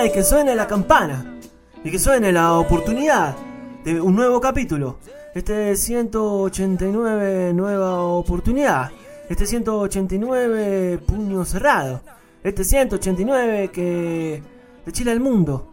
Sirena 0.00 0.06
y 0.06 0.12
que 0.12 0.22
suene 0.22 0.54
la 0.54 0.66
campana. 0.66 1.38
Y 1.82 1.90
que 1.90 1.98
suene 1.98 2.32
la 2.32 2.54
oportunidad 2.54 3.36
de 3.84 4.00
un 4.00 4.14
nuevo 4.14 4.40
capítulo. 4.40 4.98
Este 5.34 5.76
189 5.76 7.52
nueva 7.54 8.00
oportunidad. 8.02 8.90
Este 9.28 9.46
189 9.46 10.98
puño 11.06 11.44
cerrado. 11.44 12.02
Este 12.42 12.64
189 12.64 13.70
que 13.72 14.42
de 14.84 14.92
Chile 14.92 15.12
al 15.12 15.20
mundo 15.20 15.72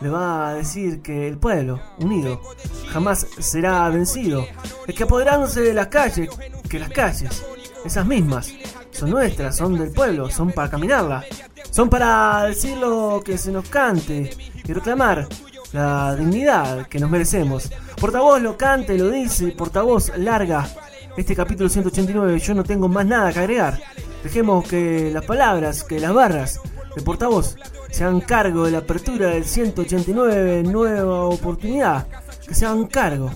le 0.00 0.08
va 0.08 0.48
a 0.48 0.54
decir 0.54 1.00
que 1.00 1.28
el 1.28 1.38
pueblo 1.38 1.80
unido 1.98 2.40
jamás 2.88 3.26
será 3.38 3.88
vencido. 3.88 4.44
Es 4.86 4.94
que 4.94 5.04
apoderándose 5.04 5.60
de 5.60 5.74
las 5.74 5.88
calles, 5.88 6.28
que 6.68 6.78
las 6.78 6.90
calles, 6.90 7.44
esas 7.84 8.06
mismas, 8.06 8.52
son 8.92 9.10
nuestras, 9.10 9.56
son 9.56 9.78
del 9.78 9.90
pueblo, 9.90 10.30
son 10.30 10.52
para 10.52 10.70
caminarla, 10.70 11.24
son 11.70 11.88
para 11.88 12.44
decir 12.44 12.76
lo 12.76 13.22
que 13.24 13.36
se 13.38 13.50
nos 13.50 13.68
cante 13.68 14.30
y 14.64 14.72
reclamar 14.72 15.26
la 15.72 16.14
dignidad 16.14 16.86
que 16.86 17.00
nos 17.00 17.10
merecemos. 17.10 17.70
Portavoz 18.00 18.40
lo 18.40 18.56
canta 18.56 18.92
y 18.92 18.98
lo 18.98 19.10
dice, 19.10 19.48
portavoz 19.52 20.16
larga 20.16 20.68
este 21.16 21.34
capítulo 21.34 21.68
189, 21.68 22.38
yo 22.38 22.54
no 22.54 22.64
tengo 22.64 22.88
más 22.88 23.06
nada 23.06 23.32
que 23.32 23.38
agregar. 23.40 23.80
Dejemos 24.22 24.66
que 24.66 25.10
las 25.12 25.24
palabras, 25.24 25.84
que 25.84 26.00
las 26.00 26.14
barras 26.14 26.60
de 26.94 27.02
portavoz 27.02 27.56
se 27.90 28.04
hagan 28.04 28.20
cargo 28.20 28.64
de 28.64 28.72
la 28.72 28.78
apertura 28.78 29.28
del 29.28 29.44
189 29.44 30.62
nueva 30.62 31.24
oportunidad, 31.24 32.06
que 32.46 32.54
se 32.54 32.64
hagan 32.64 32.86
cargo 32.86 33.30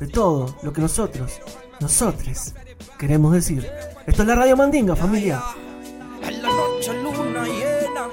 de 0.00 0.06
todo 0.06 0.56
lo 0.62 0.72
que 0.72 0.80
nosotros, 0.80 1.40
nosotros, 1.80 2.54
queremos 2.98 3.32
decir. 3.32 3.68
Esto 4.08 4.22
es 4.22 4.28
la 4.28 4.36
Radio 4.36 4.56
Mandinga, 4.56 4.96
familia. 4.96 5.42
En 6.22 6.42
la 6.42 6.48
noche 6.48 6.94
luna 6.94 7.44
llena, 7.44 8.08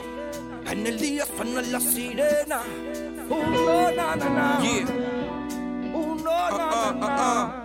en 0.69 0.85
el 0.87 0.99
día 0.99 1.25
suena 1.25 1.61
la 1.61 1.79
sirena. 1.79 2.59
Uno, 3.29 3.91
na, 3.91 4.15
na, 4.17 4.29
na. 4.29 4.59
Uno, 5.93 6.49
na, 6.51 6.91
na, 6.91 7.07
na. 7.07 7.64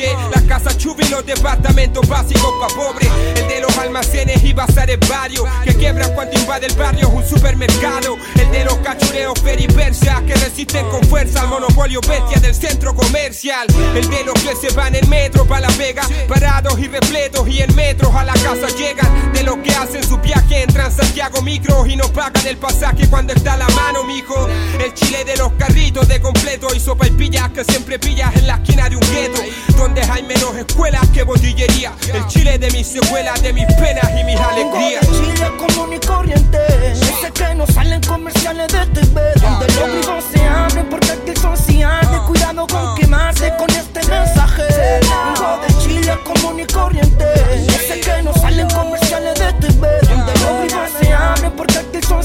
las 0.01 0.17
casas 0.17 0.40
chubi 0.59 1.05
y 1.05 1.09
los 1.09 1.25
departamentos 1.25 2.07
básicos 2.07 2.51
pa' 2.59 2.67
pobres. 2.75 3.09
El 3.35 3.47
de 3.47 3.61
los 3.61 3.77
almacenes 3.77 4.43
y 4.43 4.53
bazares 4.53 4.97
varios, 5.07 5.45
que 5.63 5.73
quiebran 5.75 6.13
cuando 6.13 6.37
invade 6.37 6.67
el 6.67 6.75
barrio 6.75 7.09
un 7.09 7.25
supermercado. 7.25 8.17
El 8.35 8.51
de 8.51 8.65
los 8.65 8.75
cachureos 8.77 9.39
peripersas 9.39 10.21
que 10.23 10.35
resisten 10.35 10.87
con 10.89 11.03
fuerza 11.03 11.41
al 11.41 11.47
monopolio 11.47 12.01
bestia 12.01 12.39
del 12.39 12.53
centro 12.53 12.93
comercial. 12.93 13.65
El 13.95 14.09
de 14.09 14.23
los 14.25 14.33
que 14.43 14.55
se 14.55 14.73
van 14.75 14.95
en 14.95 15.09
metro 15.09 15.45
pa' 15.45 15.61
la 15.61 15.69
vega, 15.77 16.03
parados 16.27 16.77
y 16.79 16.87
repletos 16.87 17.47
y 17.47 17.61
en 17.61 17.73
metros 17.75 18.13
a 18.13 18.23
la 18.23 18.33
casa 18.33 18.67
llegan. 18.75 19.31
De 19.33 19.43
los 19.43 19.57
que 19.57 19.71
hacen 19.71 20.03
su 20.03 20.17
viaje 20.17 20.63
en 20.63 20.73
Transantiago 20.73 21.41
Micro 21.41 21.85
y 21.85 21.95
no 21.95 22.11
pagan 22.11 22.45
el 22.45 22.57
pasaje 22.57 23.07
cuando 23.07 23.33
está 23.33 23.53
a 23.53 23.57
la 23.57 23.69
mano, 23.69 24.03
mijo. 24.03 24.47
El 24.79 24.93
chile 24.93 25.23
de 25.23 25.37
los 25.37 25.53
carritos 25.53 26.07
de 26.07 26.19
completo 26.19 26.67
y 26.75 26.79
sopa 26.79 27.07
y 27.07 27.11
pillas 27.11 27.49
que 27.51 27.63
siempre 27.63 27.99
pillas 27.99 28.35
en 28.35 28.47
la 28.47 28.55
esquina 28.55 28.89
de 28.89 28.97
un 28.97 29.11
gueto. 29.11 29.41
Donde 29.77 30.01
hay 30.01 30.23
menos 30.41 30.57
escuelas 30.57 31.07
que 31.09 31.23
botillería. 31.23 31.93
El 32.13 32.25
chile 32.27 32.57
de 32.57 32.69
mis 32.71 32.87
secuelas, 32.87 33.41
de 33.41 33.53
mis 33.53 33.65
penas 33.65 34.09
y 34.19 34.23
mis 34.23 34.39
alegrías. 34.39 35.01
de 35.01 35.07
Chile 35.07 35.51
común 35.57 35.93
y 35.93 35.99
corriente. 35.99 36.57
Ese 36.93 37.31
que 37.31 37.55
no 37.55 37.67
salen 37.67 38.01
comerciales 38.01 38.67
de 38.71 38.85
TV. 38.87 39.21
Donde 39.41 39.67
los 39.67 39.93
vivos 39.93 40.23
se 40.33 40.43
abren 40.47 40.89
porque 40.89 41.11
aquí 41.11 41.33
son 41.39 41.83
arde. 41.83 42.17
Cuidado 42.27 42.67
con 42.67 42.95
quemarse 42.95 43.53
con 43.57 43.69
este 43.69 43.99
mensaje. 44.07 44.63
Vengo 45.01 45.59
de 45.67 45.77
Chile 45.83 46.17
común 46.23 46.59
y 46.59 46.65
corriente. 46.65 47.25
Ese 47.67 47.99
que 47.99 48.23
no 48.23 48.33
salen 48.33 48.69
comerciales 48.69 49.35
de 49.35 49.53
TV. 49.53 49.87
Donde 50.09 50.33
los 50.33 50.63
vivos 50.63 50.89
se 50.99 51.10
abren 51.41 51.51
porque 51.53 51.77
aquí 51.77 52.01
son. 52.07 52.21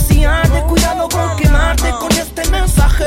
Cuidado 0.68 1.08
con 1.08 1.36
quemarte 1.36 1.90
con 2.00 2.10
este 2.12 2.44
mensaje. 2.50 3.04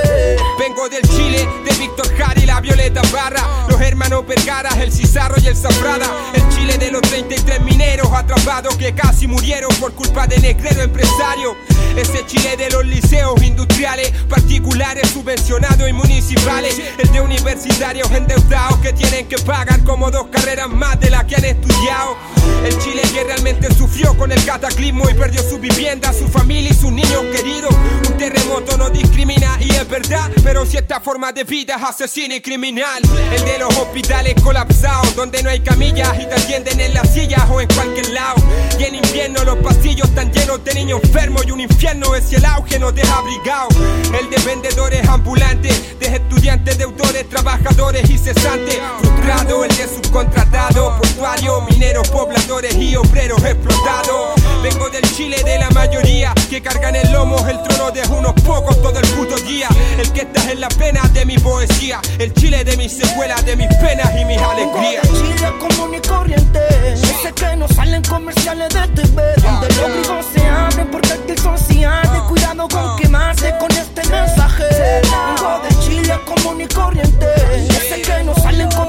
Vengo 0.58 0.88
del 0.90 1.02
Chile, 1.10 1.48
de 1.66 1.78
Víctor 1.78 2.08
Jara 2.18 2.40
y 2.42 2.46
la 2.46 2.62
Violeta 2.62 3.02
Barra. 3.12 3.42
Los 3.68 3.82
hermanos 3.82 4.26
Vergara, 4.26 4.70
el 4.82 4.92
Cizarro 4.92 5.36
y 5.42 5.48
el 5.48 5.56
Zafrada. 5.56 6.06
El 6.34 6.48
Chile 6.50 6.78
de 6.78 6.92
los 6.92 7.02
33 7.02 7.62
mineros 7.62 8.12
atrapados 8.14 8.76
que 8.78 8.94
casi 8.94 9.28
murieron 9.28 9.70
por 9.80 9.94
culpa 9.94 10.26
de 10.28 10.40
negrero 10.40 10.82
empresario. 10.84 11.56
Ese 11.98 12.26
Chile 12.26 12.56
de 12.56 12.70
los 12.70 12.86
liceos 12.86 13.42
industriales, 13.44 14.12
particulares, 14.30 15.10
subvencionados 15.10 15.90
y 15.90 15.94
municipales. 15.94 16.80
El 16.98 17.12
de 17.12 17.22
universitarios 17.22 18.10
endeudados 18.12 18.78
que 18.80 18.94
tienen 18.94 19.28
que 19.28 19.38
pagar 19.40 19.84
como 19.84 20.10
dos 20.10 20.28
carreras 20.32 20.70
más 20.70 21.00
de 21.00 21.10
las 21.10 21.26
que 21.26 21.36
han 21.36 21.46
estudiado. 21.46 22.16
El 22.64 22.78
Chile 22.80 23.02
que 23.14 23.24
realmente 23.24 23.74
sufrió 23.74 24.18
con 24.18 24.32
el 24.32 24.44
cataclismo 24.46 25.10
y 25.10 25.14
perdió 25.14 25.42
su 25.42 25.60
vivienda, 25.60 25.99
su 26.14 26.28
familia 26.28 26.72
y 26.72 26.74
sus 26.74 26.92
niños 26.92 27.24
queridos. 27.36 27.76
Terremoto 28.20 28.76
no 28.76 28.90
discrimina 28.90 29.58
y 29.62 29.72
es 29.72 29.88
verdad, 29.88 30.30
pero 30.44 30.66
si 30.66 30.76
esta 30.76 31.00
forma 31.00 31.32
de 31.32 31.46
vida 31.46 31.76
es 31.78 31.84
asesina 31.84 32.36
y 32.36 32.42
criminal. 32.42 33.02
El 33.32 33.46
de 33.46 33.58
los 33.60 33.74
hospitales 33.78 34.36
colapsados, 34.44 35.16
donde 35.16 35.42
no 35.42 35.50
hay 35.50 35.62
camillas 35.62 36.14
y 36.20 36.26
te 36.26 36.36
atienden 36.36 36.82
en 36.82 36.94
las 36.94 37.14
sillas 37.14 37.50
o 37.50 37.62
en 37.62 37.70
cualquier 37.70 38.10
lado. 38.10 38.36
Y 38.78 38.84
en 38.84 38.96
invierno 38.96 39.46
los 39.46 39.60
pasillos 39.60 40.10
están 40.10 40.34
llenos 40.34 40.62
de 40.66 40.74
niños 40.74 41.00
enfermos 41.02 41.46
y 41.48 41.52
un 41.52 41.62
infierno 41.62 42.14
es 42.14 42.26
si 42.26 42.36
el 42.36 42.44
auge 42.44 42.78
nos 42.78 42.94
deja 42.94 43.20
abrigado. 43.20 43.70
El 44.20 44.30
de 44.30 44.38
vendedores 44.46 45.08
ambulantes, 45.08 45.98
de 45.98 46.08
estudiantes, 46.08 46.78
deudores, 46.78 47.30
trabajadores 47.30 48.10
y 48.10 48.18
cesantes. 48.18 48.80
Frustrado, 49.00 49.64
el 49.64 49.74
de 49.78 49.88
subcontratado, 49.88 50.98
portuario, 50.98 51.62
mineros, 51.62 52.10
pobladores 52.10 52.76
y 52.76 52.98
obreros 52.98 53.42
explotados. 53.46 54.34
Vengo 54.62 54.90
del 54.90 55.10
Chile 55.16 55.42
de 55.46 55.58
la 55.58 55.70
mayoría 55.70 56.34
que 56.50 56.62
cargan 56.62 56.98
el 56.98 57.10
lomo 57.14 57.38
el 57.48 57.64
trono 57.64 57.92
de 57.92 58.09
unos 58.10 58.34
pocos 58.42 58.82
todo 58.82 59.00
el 59.00 59.08
puto 59.10 59.36
día. 59.44 59.68
El 59.98 60.12
que 60.12 60.22
está 60.22 60.52
en 60.52 60.62
la 60.62 60.70
pena 60.70 61.02
de 61.14 61.26
mi 61.26 61.38
poesía, 61.38 62.00
el 62.18 62.34
Chile 62.34 62.64
de 62.64 62.78
mis 62.78 62.92
secuelas, 62.92 63.46
de 63.46 63.56
mis 63.56 63.68
penas 63.76 64.12
y 64.20 64.26
mis 64.26 64.42
alegrías. 64.42 65.08
Chile 65.08 65.54
común 65.60 65.96
y 65.96 66.08
corriente. 66.08 66.60
Ese 66.94 67.32
que 67.34 67.56
no 67.56 67.68
salen 67.68 68.02
comerciales 68.04 68.70
de 68.70 68.88
TV. 68.90 69.22
Donde 69.42 69.68
los 69.76 69.92
grifos 69.94 70.26
se 70.34 70.46
abren 70.48 70.88
porque 70.92 71.14
aquí 71.14 71.42
son 71.42 71.58
ciantes. 71.58 72.22
Cuidado 72.28 72.68
con 72.68 72.98
quemarse 72.98 73.54
con 73.60 73.72
este 73.72 74.08
mensaje. 74.10 74.64
Vengo 75.04 75.62
de 75.64 75.80
Chile 75.86 76.20
común 76.26 76.62
y 76.62 76.68
corriente. 76.68 77.28
Ese 77.70 78.02
que 78.02 78.24
no 78.24 78.34
salen 78.36 78.70
comerciales 78.70 78.89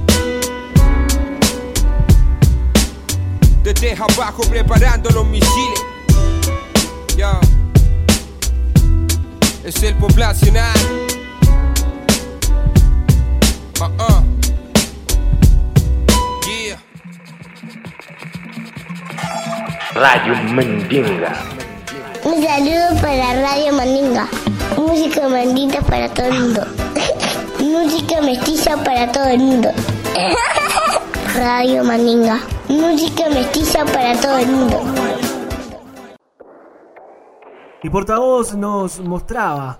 Desde 3.63 3.93
abajo 3.93 4.41
preparando 4.49 5.09
los 5.11 5.25
misiles. 5.25 5.85
Ya. 7.15 7.39
Es 9.63 9.83
el 9.83 9.93
poblacional. 9.95 10.75
Uh 13.79 13.83
-uh. 13.83 14.23
Yeah. 16.47 16.79
Radio 19.93 20.33
Mandinga. 20.53 21.33
Un 22.23 22.43
saludo 22.43 23.01
para 23.01 23.41
Radio 23.41 23.73
Mandinga. 23.73 24.27
Música 24.75 25.29
mandinga 25.29 25.81
para 25.81 26.09
todo 26.09 26.25
el 26.25 26.39
mundo. 26.39 26.65
Música 27.59 28.21
mestiza 28.21 28.77
para 28.83 29.11
todo 29.11 29.25
el 29.25 29.39
mundo. 29.39 29.69
Radio 31.35 31.83
Mandinga. 31.83 32.39
Música 32.71 33.29
mestiza 33.29 33.83
para 33.83 34.17
todo 34.21 34.37
el 34.37 34.47
mundo. 34.47 34.79
Y 37.83 37.89
portavoz 37.89 38.55
nos 38.55 39.01
mostraba 39.01 39.77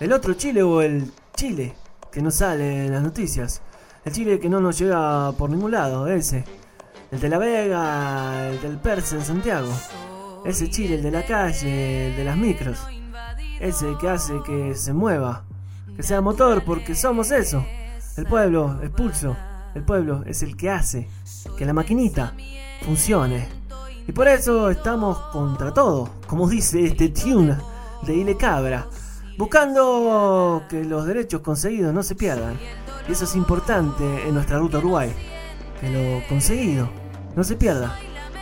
el 0.00 0.12
otro 0.14 0.32
Chile 0.32 0.62
o 0.62 0.80
el 0.80 1.12
Chile 1.36 1.74
que 2.10 2.22
no 2.22 2.30
sale 2.30 2.86
en 2.86 2.92
las 2.92 3.02
noticias. 3.02 3.60
El 4.02 4.12
Chile 4.14 4.40
que 4.40 4.48
no 4.48 4.60
nos 4.60 4.78
llega 4.78 5.32
por 5.32 5.50
ningún 5.50 5.72
lado, 5.72 6.06
ese. 6.08 6.46
El 7.10 7.20
de 7.20 7.28
La 7.28 7.36
Vega, 7.36 8.48
el 8.48 8.62
del 8.62 8.78
Perse 8.78 9.16
en 9.16 9.24
Santiago. 9.24 9.70
Ese 10.46 10.70
Chile, 10.70 10.94
el 10.94 11.02
de 11.02 11.10
la 11.10 11.26
calle, 11.26 12.08
el 12.08 12.16
de 12.16 12.24
las 12.24 12.38
micros. 12.38 12.78
Ese 13.60 13.94
que 14.00 14.08
hace 14.08 14.32
que 14.46 14.74
se 14.74 14.94
mueva, 14.94 15.44
que 15.94 16.02
sea 16.02 16.22
motor, 16.22 16.64
porque 16.64 16.94
somos 16.94 17.30
eso. 17.30 17.62
El 18.16 18.24
pueblo 18.24 18.80
es 18.82 18.88
pulso. 18.88 19.36
El 19.74 19.84
pueblo 19.84 20.22
es 20.26 20.42
el 20.42 20.56
que 20.56 20.70
hace 20.70 21.08
que 21.56 21.64
la 21.64 21.72
maquinita 21.72 22.34
funcione. 22.84 23.48
Y 24.06 24.12
por 24.12 24.28
eso 24.28 24.70
estamos 24.70 25.18
contra 25.32 25.72
todo, 25.72 26.08
como 26.26 26.48
dice 26.48 26.84
este 26.84 27.08
tune 27.10 27.56
de 28.02 28.14
Ile 28.14 28.36
Cabra, 28.36 28.86
buscando 29.38 30.62
que 30.68 30.84
los 30.84 31.06
derechos 31.06 31.40
conseguidos 31.40 31.94
no 31.94 32.02
se 32.02 32.14
pierdan. 32.14 32.58
Y 33.08 33.12
eso 33.12 33.24
es 33.24 33.36
importante 33.36 34.04
en 34.26 34.34
nuestra 34.34 34.58
ruta 34.58 34.78
a 34.78 34.80
Uruguay, 34.80 35.12
que 35.80 35.88
lo 35.90 36.26
conseguido 36.28 36.88
no 37.36 37.44
se 37.44 37.56
pierda. 37.56 37.96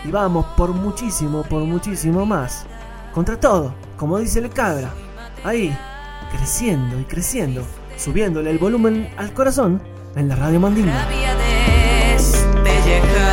Y 0.05 0.11
vamos 0.11 0.47
por 0.57 0.71
muchísimo, 0.71 1.43
por 1.43 1.65
muchísimo 1.65 2.25
más. 2.25 2.67
Contra 3.13 3.39
todo, 3.39 3.75
como 3.97 4.19
dice 4.19 4.39
Ile 4.39 4.51
Cabra, 4.51 4.91
ahí, 5.45 5.77
creciendo 6.33 6.99
y 6.99 7.05
creciendo, 7.05 7.65
subiéndole 7.97 8.51
el 8.51 8.59
volumen 8.59 9.13
al 9.17 9.33
corazón 9.35 9.83
en 10.17 10.29
la 10.29 10.37
radio 10.37 10.61
Mandinga. 10.61 11.07
Yeah. 12.91 13.30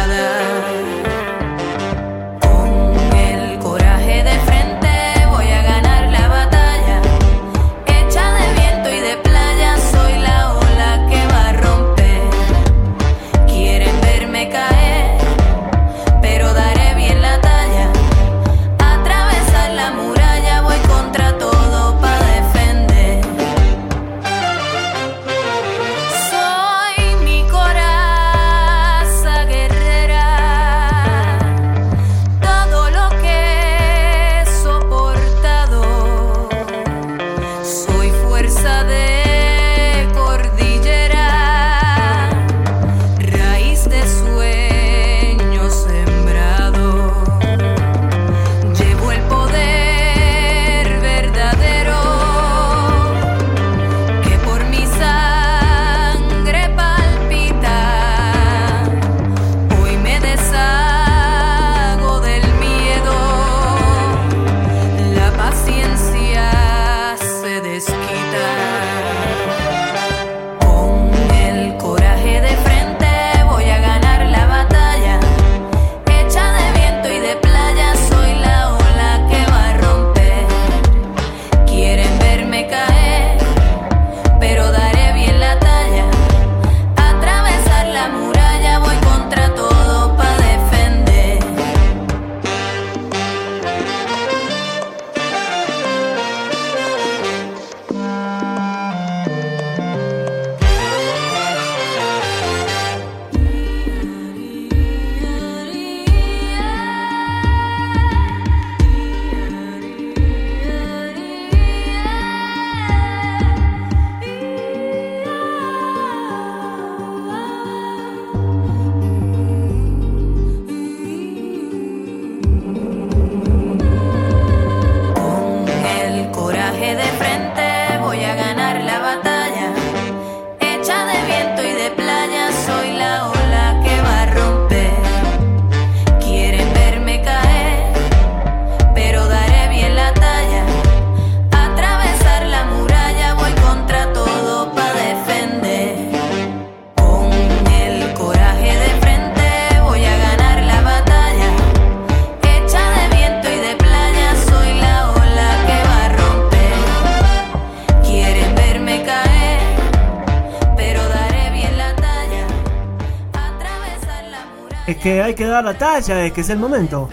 La 165.61 165.77
talla, 165.77 166.25
es 166.25 166.33
que 166.33 166.41
es 166.41 166.49
el 166.49 166.59
momento. 166.59 167.09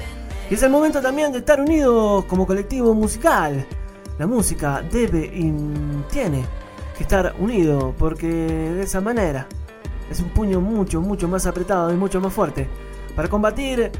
Y 0.50 0.54
es 0.54 0.62
el 0.62 0.70
momento 0.70 1.00
también 1.00 1.32
de 1.32 1.38
estar 1.38 1.60
unidos 1.60 2.24
como 2.26 2.46
colectivo 2.46 2.94
musical. 2.94 3.66
La 4.18 4.26
música 4.26 4.82
debe 4.90 5.24
y 5.24 5.52
tiene 6.10 6.44
que 6.96 7.02
estar 7.02 7.34
unido 7.38 7.94
porque 7.98 8.26
de 8.26 8.82
esa 8.82 9.00
manera 9.00 9.46
es 10.10 10.20
un 10.20 10.28
puño 10.28 10.60
mucho, 10.60 11.00
mucho 11.00 11.26
más 11.28 11.46
apretado 11.46 11.92
y 11.92 11.96
mucho 11.96 12.20
más 12.20 12.32
fuerte 12.32 12.68
para 13.16 13.28
combatir 13.28 13.90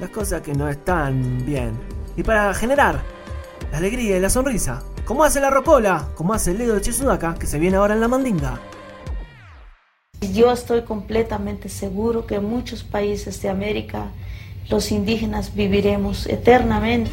las 0.00 0.10
cosas 0.10 0.42
que 0.42 0.52
no 0.52 0.68
están 0.68 1.44
bien 1.46 1.72
y 2.16 2.22
para 2.22 2.52
generar 2.52 3.00
la 3.70 3.78
alegría 3.78 4.18
y 4.18 4.20
la 4.20 4.28
sonrisa, 4.28 4.82
como 5.04 5.24
hace 5.24 5.40
la 5.40 5.50
Rocola, 5.50 6.08
como 6.14 6.34
hace 6.34 6.50
el 6.50 6.58
Leo 6.58 6.74
de 6.74 6.80
Chisudaca, 6.82 7.34
que 7.34 7.46
se 7.46 7.58
viene 7.58 7.76
ahora 7.76 7.94
en 7.94 8.00
la 8.00 8.08
mandinga. 8.08 8.60
Yo 10.30 10.52
estoy 10.52 10.82
completamente 10.82 11.68
seguro 11.68 12.26
que 12.26 12.36
en 12.36 12.44
muchos 12.44 12.84
países 12.84 13.42
de 13.42 13.48
América 13.48 14.12
los 14.70 14.92
indígenas 14.92 15.54
viviremos 15.54 16.26
eternamente. 16.26 17.10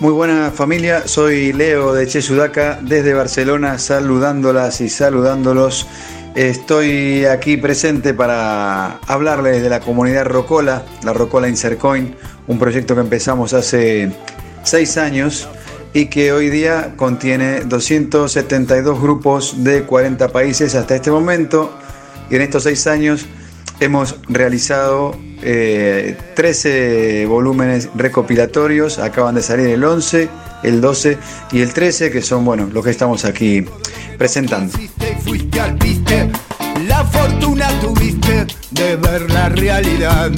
Muy 0.00 0.12
buena 0.12 0.50
familia, 0.50 1.08
soy 1.08 1.54
Leo 1.54 1.94
de 1.94 2.06
Che 2.06 2.20
Sudaca 2.20 2.78
desde 2.82 3.14
Barcelona 3.14 3.78
saludándolas 3.78 4.82
y 4.82 4.90
saludándolos. 4.90 5.86
Estoy 6.34 7.24
aquí 7.24 7.56
presente 7.56 8.12
para 8.12 8.98
hablarles 9.06 9.62
de 9.62 9.70
la 9.70 9.80
comunidad 9.80 10.26
Rocola, 10.26 10.84
la 11.04 11.14
Rocola 11.14 11.48
Insercoin, 11.48 12.14
un 12.48 12.58
proyecto 12.58 12.94
que 12.94 13.00
empezamos 13.00 13.54
hace 13.54 14.12
seis 14.62 14.98
años 14.98 15.48
y 15.94 16.06
que 16.06 16.32
hoy 16.32 16.50
día 16.50 16.94
contiene 16.96 17.60
272 17.60 19.00
grupos 19.00 19.64
de 19.64 19.84
40 19.84 20.28
países 20.28 20.74
hasta 20.74 20.96
este 20.96 21.10
momento. 21.10 21.72
Y 22.30 22.36
en 22.36 22.42
estos 22.42 22.64
seis 22.64 22.86
años 22.86 23.26
hemos 23.80 24.16
realizado 24.28 25.16
eh, 25.42 26.16
13 26.34 27.26
volúmenes 27.26 27.90
recopilatorios, 27.94 28.98
acaban 28.98 29.34
de 29.34 29.42
salir 29.42 29.68
el 29.68 29.84
11, 29.84 30.28
el 30.62 30.80
12 30.80 31.18
y 31.52 31.60
el 31.60 31.72
13, 31.72 32.10
que 32.10 32.22
son 32.22 32.44
bueno, 32.44 32.68
los 32.72 32.84
que 32.84 32.90
estamos 32.90 33.24
aquí 33.24 33.64
presentando. 34.16 34.72
La 36.88 37.04
fortuna 37.04 37.68
tuviste 37.80 38.46
de 38.70 38.96
ver 38.96 39.30
la 39.30 39.48
realidad. 39.48 40.30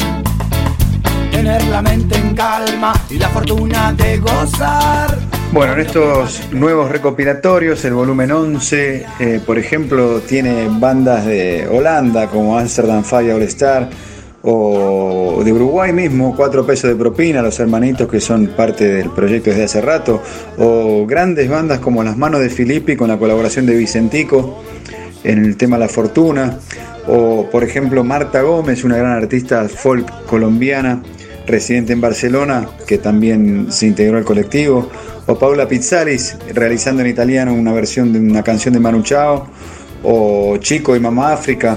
Tener 1.36 1.62
la 1.64 1.82
mente 1.82 2.16
en 2.16 2.34
calma 2.34 2.94
y 3.10 3.18
la 3.18 3.28
fortuna 3.28 3.92
de 3.92 4.16
gozar. 4.16 5.18
Bueno, 5.52 5.74
en 5.74 5.80
estos 5.80 6.50
nuevos 6.50 6.90
recopilatorios, 6.90 7.84
el 7.84 7.92
volumen 7.92 8.32
11, 8.32 9.04
eh, 9.20 9.40
por 9.44 9.58
ejemplo, 9.58 10.20
tiene 10.20 10.66
bandas 10.70 11.26
de 11.26 11.68
Holanda 11.68 12.28
como 12.28 12.58
Amsterdam 12.58 13.04
Fire 13.04 13.34
All 13.34 13.42
Star 13.42 13.90
o 14.44 15.42
de 15.44 15.52
Uruguay 15.52 15.92
mismo, 15.92 16.34
Cuatro 16.34 16.64
pesos 16.64 16.88
de 16.88 16.96
propina, 16.96 17.42
los 17.42 17.60
hermanitos 17.60 18.08
que 18.08 18.18
son 18.18 18.46
parte 18.56 18.86
del 18.86 19.10
proyecto 19.10 19.50
desde 19.50 19.64
hace 19.64 19.82
rato, 19.82 20.22
o 20.56 21.04
grandes 21.06 21.50
bandas 21.50 21.80
como 21.80 22.02
Las 22.02 22.16
Manos 22.16 22.40
de 22.40 22.48
Filippi 22.48 22.96
con 22.96 23.08
la 23.08 23.18
colaboración 23.18 23.66
de 23.66 23.76
Vicentico 23.76 24.62
en 25.22 25.44
el 25.44 25.58
tema 25.58 25.76
La 25.76 25.88
Fortuna, 25.88 26.60
o 27.08 27.46
por 27.50 27.62
ejemplo 27.62 28.02
Marta 28.04 28.40
Gómez, 28.40 28.84
una 28.84 28.96
gran 28.96 29.12
artista 29.12 29.68
folk 29.68 30.24
colombiana 30.24 31.02
residente 31.46 31.92
en 31.92 32.00
Barcelona, 32.00 32.68
que 32.86 32.98
también 32.98 33.66
se 33.70 33.86
integró 33.86 34.18
al 34.18 34.24
colectivo, 34.24 34.88
o 35.26 35.38
Paula 35.38 35.66
Pizzalis, 35.66 36.36
realizando 36.54 37.02
en 37.02 37.08
italiano 37.08 37.54
una 37.54 37.72
versión 37.72 38.12
de 38.12 38.20
una 38.20 38.42
canción 38.42 38.74
de 38.74 38.80
Manu 38.80 39.02
Chao, 39.02 39.46
o 40.02 40.56
Chico 40.58 40.94
y 40.94 41.00
Mamá 41.00 41.32
África 41.32 41.76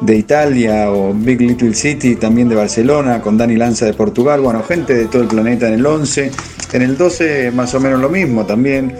de 0.00 0.16
Italia, 0.16 0.90
o 0.90 1.14
Big 1.14 1.40
Little 1.40 1.74
City 1.74 2.16
también 2.16 2.48
de 2.48 2.56
Barcelona, 2.56 3.20
con 3.20 3.38
Dani 3.38 3.56
Lanza 3.56 3.86
de 3.86 3.94
Portugal, 3.94 4.40
bueno, 4.40 4.62
gente 4.62 4.94
de 4.94 5.06
todo 5.06 5.22
el 5.22 5.28
planeta 5.28 5.68
en 5.68 5.74
el 5.74 5.86
11, 5.86 6.30
en 6.72 6.82
el 6.82 6.96
12 6.96 7.52
más 7.52 7.74
o 7.74 7.80
menos 7.80 8.00
lo 8.00 8.08
mismo 8.08 8.44
también. 8.44 8.94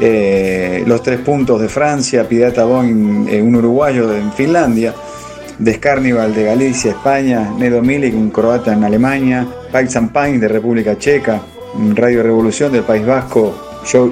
eh, 0.00 0.84
los 0.86 1.02
tres 1.02 1.18
puntos 1.18 1.60
de 1.60 1.68
Francia, 1.68 2.28
Pidata 2.28 2.64
Bon, 2.64 3.26
eh, 3.28 3.42
un 3.42 3.56
uruguayo 3.56 4.14
en 4.14 4.32
Finlandia, 4.32 4.94
Descarnival 5.58 6.34
de 6.34 6.44
Galicia, 6.44 6.92
España, 6.92 7.52
Nedo 7.58 7.82
Milik, 7.82 8.14
un 8.14 8.30
croata 8.30 8.72
en 8.72 8.84
Alemania, 8.84 9.46
Pike 9.72 9.88
Champagne 9.88 10.38
de 10.38 10.48
República 10.48 10.96
Checa, 10.96 11.42
Radio 11.94 12.22
Revolución 12.22 12.72
del 12.72 12.84
País 12.84 13.04
Vasco, 13.04 13.54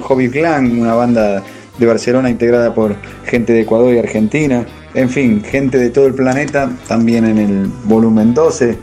Hobby 0.02 0.28
Clan, 0.28 0.80
una 0.80 0.94
banda 0.94 1.42
de 1.78 1.86
Barcelona 1.86 2.30
integrada 2.30 2.74
por 2.74 2.96
gente 3.24 3.52
de 3.52 3.60
Ecuador 3.60 3.94
y 3.94 3.98
Argentina, 3.98 4.66
en 4.94 5.10
fin, 5.10 5.42
gente 5.44 5.78
de 5.78 5.90
todo 5.90 6.06
el 6.06 6.14
planeta, 6.14 6.70
también 6.88 7.26
en 7.26 7.38
el 7.38 7.66
volumen 7.84 8.32
12. 8.32 8.78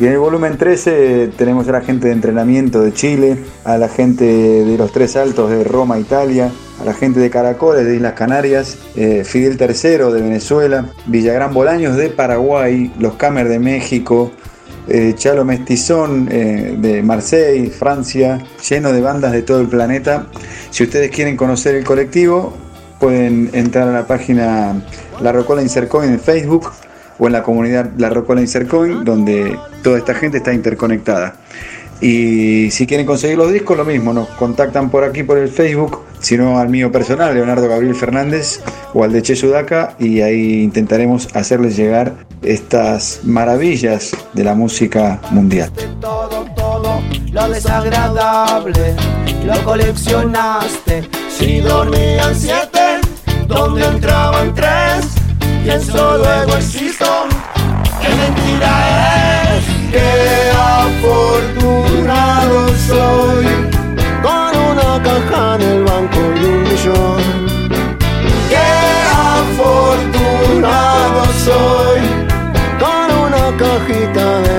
Y 0.00 0.06
en 0.06 0.12
el 0.12 0.18
volumen 0.18 0.56
13 0.56 1.32
tenemos 1.36 1.68
a 1.68 1.72
la 1.72 1.80
gente 1.82 2.06
de 2.06 2.14
entrenamiento 2.14 2.80
de 2.80 2.92
Chile, 2.92 3.36
a 3.64 3.76
la 3.76 3.88
gente 3.88 4.24
de 4.24 4.78
los 4.78 4.92
Tres 4.92 5.16
Altos 5.16 5.50
de 5.50 5.64
Roma, 5.64 5.98
Italia, 5.98 6.50
a 6.80 6.84
la 6.84 6.94
gente 6.94 7.20
de 7.20 7.30
Caracoles 7.30 7.84
de 7.84 7.96
Islas 7.96 8.12
Canarias, 8.12 8.78
eh, 8.96 9.24
Fidel 9.24 9.58
III 9.60 10.12
de 10.12 10.22
Venezuela, 10.22 10.86
Villagrán 11.06 11.52
Bolaños 11.52 11.96
de 11.96 12.10
Paraguay, 12.10 12.92
Los 12.98 13.14
Camer 13.14 13.48
de 13.48 13.58
México, 13.58 14.30
eh, 14.86 15.14
Chalo 15.16 15.44
Mestizón 15.44 16.28
eh, 16.30 16.76
de 16.78 17.02
Marseille, 17.02 17.70
Francia, 17.70 18.38
lleno 18.68 18.92
de 18.92 19.00
bandas 19.00 19.32
de 19.32 19.42
todo 19.42 19.60
el 19.60 19.68
planeta. 19.68 20.26
Si 20.70 20.84
ustedes 20.84 21.10
quieren 21.10 21.36
conocer 21.36 21.74
el 21.74 21.84
colectivo, 21.84 22.56
pueden 22.98 23.50
entrar 23.52 23.88
a 23.88 23.92
la 23.92 24.06
página 24.06 24.82
La 25.20 25.32
Rocola 25.32 25.62
Insercoin 25.62 26.10
en 26.10 26.20
Facebook 26.20 26.72
o 27.18 27.26
en 27.26 27.32
la 27.32 27.42
comunidad 27.42 27.90
La 27.98 28.08
Rocola 28.08 28.40
Insercoin, 28.40 29.04
donde 29.04 29.58
toda 29.82 29.98
esta 29.98 30.14
gente 30.14 30.38
está 30.38 30.52
interconectada. 30.52 31.34
Y 32.00 32.70
si 32.70 32.86
quieren 32.86 33.04
conseguir 33.04 33.36
los 33.36 33.52
discos, 33.52 33.76
lo 33.76 33.84
mismo, 33.84 34.12
nos 34.12 34.28
contactan 34.30 34.88
por 34.88 35.02
aquí 35.02 35.24
por 35.24 35.36
el 35.36 35.48
Facebook, 35.48 36.02
sino 36.20 36.58
al 36.58 36.68
mío 36.68 36.90
personal, 36.92 37.34
Leonardo 37.34 37.68
Gabriel 37.68 37.94
Fernández, 37.94 38.60
o 38.94 39.04
al 39.04 39.12
de 39.12 39.22
Che 39.22 39.36
Sudaca, 39.36 39.94
y 39.98 40.20
ahí 40.20 40.62
intentaremos 40.62 41.28
hacerles 41.34 41.76
llegar 41.76 42.26
estas 42.42 43.20
maravillas 43.24 44.16
de 44.32 44.44
la 44.44 44.54
música 44.54 45.20
mundial. 45.30 45.70
Todo, 46.00 46.46
todo 46.54 47.00
lo 47.32 47.48
desagradable 47.48 48.94
lo 49.44 49.64
coleccionaste. 49.64 51.08
Si 51.30 51.60
dormían 51.60 52.34
siete, 52.34 53.00
donde 53.46 53.84
entraban 53.86 54.54
tres, 54.54 55.14
pienso 55.64 56.18
luego 56.18 56.56
existo. 56.56 57.26
¿Qué 58.00 58.08
mentira 58.08 59.54
es? 59.54 59.64
¡Qué 59.90 60.50
afortunado 61.56 62.68
soy! 62.86 63.77
Caja 65.02 65.54
en 65.56 65.62
el 65.62 65.84
banco 65.84 66.18
y 66.18 66.44
un 66.44 66.62
millón. 66.64 67.22
¡Qué 68.48 68.68
afortunado 69.56 71.20
soy! 71.44 72.00
Con 72.80 73.08
una 73.26 73.44
cajita 73.56 74.26
de 74.40 74.56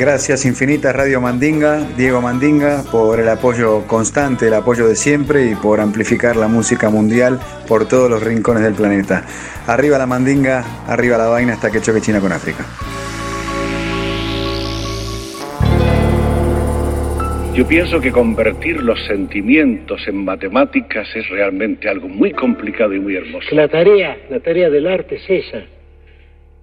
Gracias 0.00 0.46
infinitas 0.46 0.96
Radio 0.96 1.20
Mandinga, 1.20 1.86
Diego 1.94 2.22
Mandinga, 2.22 2.84
por 2.90 3.20
el 3.20 3.28
apoyo 3.28 3.86
constante, 3.86 4.46
el 4.46 4.54
apoyo 4.54 4.88
de 4.88 4.96
siempre 4.96 5.50
y 5.50 5.54
por 5.54 5.78
amplificar 5.78 6.36
la 6.36 6.48
música 6.48 6.88
mundial 6.88 7.38
por 7.68 7.86
todos 7.86 8.08
los 8.08 8.22
rincones 8.22 8.62
del 8.62 8.72
planeta. 8.72 9.26
Arriba 9.66 9.98
la 9.98 10.06
Mandinga, 10.06 10.86
arriba 10.86 11.18
la 11.18 11.26
vaina 11.26 11.52
hasta 11.52 11.70
que 11.70 11.82
choque 11.82 12.00
China 12.00 12.18
con 12.18 12.32
África. 12.32 12.64
Yo 17.54 17.68
pienso 17.68 18.00
que 18.00 18.10
convertir 18.10 18.82
los 18.82 19.04
sentimientos 19.04 20.00
en 20.08 20.24
matemáticas 20.24 21.14
es 21.14 21.28
realmente 21.28 21.90
algo 21.90 22.08
muy 22.08 22.32
complicado 22.32 22.94
y 22.94 23.00
muy 23.00 23.16
hermoso. 23.16 23.54
La 23.54 23.68
tarea, 23.68 24.16
la 24.30 24.40
tarea 24.40 24.70
del 24.70 24.86
arte 24.86 25.16
es 25.16 25.44
esa, 25.44 25.62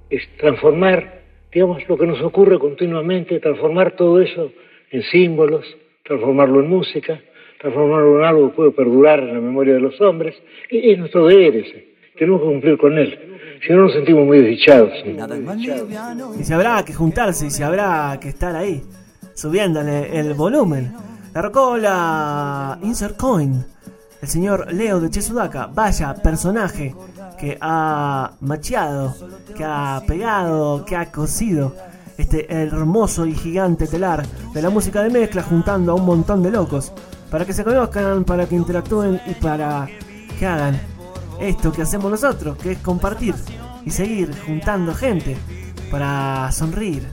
es 0.09 0.23
transformar, 0.39 1.16
digamos, 1.51 1.87
lo 1.87 1.97
que 1.97 2.05
nos 2.05 2.21
ocurre 2.21 2.59
continuamente, 2.59 3.39
transformar 3.39 3.95
todo 3.95 4.21
eso 4.21 4.51
en 4.91 5.01
símbolos, 5.03 5.65
transformarlo 6.03 6.59
en 6.61 6.69
música, 6.69 7.19
transformarlo 7.59 8.19
en 8.19 8.25
algo 8.25 8.49
que 8.49 8.55
puede 8.55 8.71
perdurar 8.71 9.19
en 9.19 9.33
la 9.33 9.41
memoria 9.41 9.73
de 9.73 9.79
los 9.79 9.99
hombres, 10.01 10.35
y 10.69 10.91
es 10.91 10.99
nuestro 10.99 11.25
deber 11.27 11.55
ese, 11.55 11.87
tenemos 12.17 12.41
que 12.41 12.47
cumplir 12.47 12.77
con 12.77 12.97
él, 12.97 13.19
si 13.65 13.73
no 13.73 13.83
nos 13.83 13.93
sentimos 13.93 14.25
muy 14.25 14.39
desdichados. 14.39 14.93
Y 16.39 16.43
si 16.43 16.53
habrá 16.53 16.83
que 16.85 16.93
juntarse 16.93 17.47
y 17.47 17.49
si 17.49 17.63
habrá 17.63 18.17
que 18.21 18.29
estar 18.29 18.55
ahí, 18.55 18.81
subiéndole 19.33 20.19
el 20.19 20.33
volumen. 20.33 20.91
La 21.33 21.41
Rocola 21.41 22.79
Insert 22.81 23.17
Coin 23.17 23.63
el 24.21 24.27
señor 24.27 24.73
Leo 24.73 24.99
de 24.99 25.09
Chesudaka, 25.09 25.67
vaya 25.67 26.13
personaje 26.15 26.93
que 27.39 27.57
ha 27.61 28.31
macheado, 28.41 29.15
que 29.55 29.63
ha 29.63 30.01
pegado, 30.07 30.85
que 30.85 30.95
ha 30.95 31.11
cosido 31.11 31.75
este 32.17 32.51
hermoso 32.51 33.25
y 33.25 33.35
gigante 33.35 33.87
telar 33.87 34.25
de 34.53 34.61
la 34.61 34.69
música 34.69 35.03
de 35.03 35.09
mezcla 35.09 35.43
juntando 35.43 35.91
a 35.91 35.95
un 35.95 36.05
montón 36.05 36.41
de 36.41 36.51
locos 36.51 36.91
para 37.29 37.45
que 37.45 37.53
se 37.53 37.63
conozcan, 37.63 38.23
para 38.23 38.47
que 38.47 38.55
interactúen 38.55 39.21
y 39.27 39.33
para 39.35 39.87
que 40.39 40.45
hagan 40.45 40.79
esto 41.39 41.71
que 41.71 41.83
hacemos 41.83 42.09
nosotros, 42.09 42.57
que 42.57 42.73
es 42.73 42.79
compartir 42.79 43.35
y 43.85 43.91
seguir 43.91 44.35
juntando 44.45 44.93
gente 44.93 45.37
para 45.91 46.51
sonreír, 46.51 47.07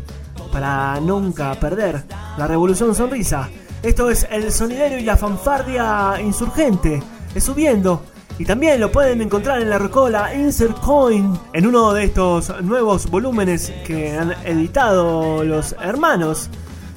para 0.52 0.98
nunca 1.00 1.54
perder 1.54 2.04
la 2.38 2.46
revolución 2.46 2.94
sonrisa. 2.94 3.48
Esto 3.82 4.08
es 4.08 4.26
el 4.30 4.50
sonidero 4.50 4.98
y 4.98 5.02
la 5.02 5.16
fanfardia 5.16 6.20
insurgente, 6.20 7.02
es 7.34 7.44
subiendo. 7.44 8.02
Y 8.38 8.44
también 8.44 8.80
lo 8.80 8.90
pueden 8.90 9.22
encontrar 9.22 9.62
en 9.62 9.70
la 9.70 9.78
recola 9.78 10.34
Insert 10.34 10.80
Coin, 10.80 11.38
en 11.52 11.66
uno 11.66 11.92
de 11.92 12.04
estos 12.04 12.52
nuevos 12.62 13.08
volúmenes 13.08 13.72
que 13.86 14.10
han 14.10 14.32
editado 14.44 15.44
los 15.44 15.74
hermanos. 15.80 16.50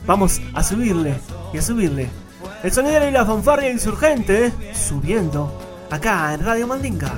Vamos 0.07 0.41
a 0.55 0.63
subirle 0.63 1.19
y 1.53 1.59
a 1.59 1.61
subirle. 1.61 2.09
El 2.63 2.71
sonidero 2.71 3.07
y 3.07 3.11
la 3.11 3.25
fanfardia 3.25 3.69
insurgente 3.69 4.51
subiendo 4.73 5.51
acá 5.91 6.33
en 6.33 6.43
Radio 6.43 6.65
Mandinga. 6.65 7.13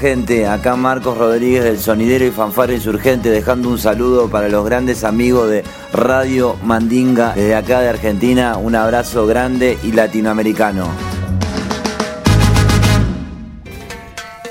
Gente? 0.00 0.46
Acá 0.46 0.76
Marcos 0.76 1.18
Rodríguez 1.18 1.62
del 1.62 1.78
Sonidero 1.78 2.24
y 2.24 2.30
Fanfarra 2.30 2.72
Insurgente 2.72 3.28
dejando 3.28 3.68
un 3.68 3.78
saludo 3.78 4.30
para 4.30 4.48
los 4.48 4.64
grandes 4.64 5.04
amigos 5.04 5.50
de 5.50 5.62
Radio 5.92 6.56
Mandinga 6.64 7.34
desde 7.34 7.54
acá 7.54 7.80
de 7.80 7.90
Argentina. 7.90 8.56
Un 8.56 8.74
abrazo 8.76 9.26
grande 9.26 9.78
y 9.82 9.92
latinoamericano. 9.92 10.86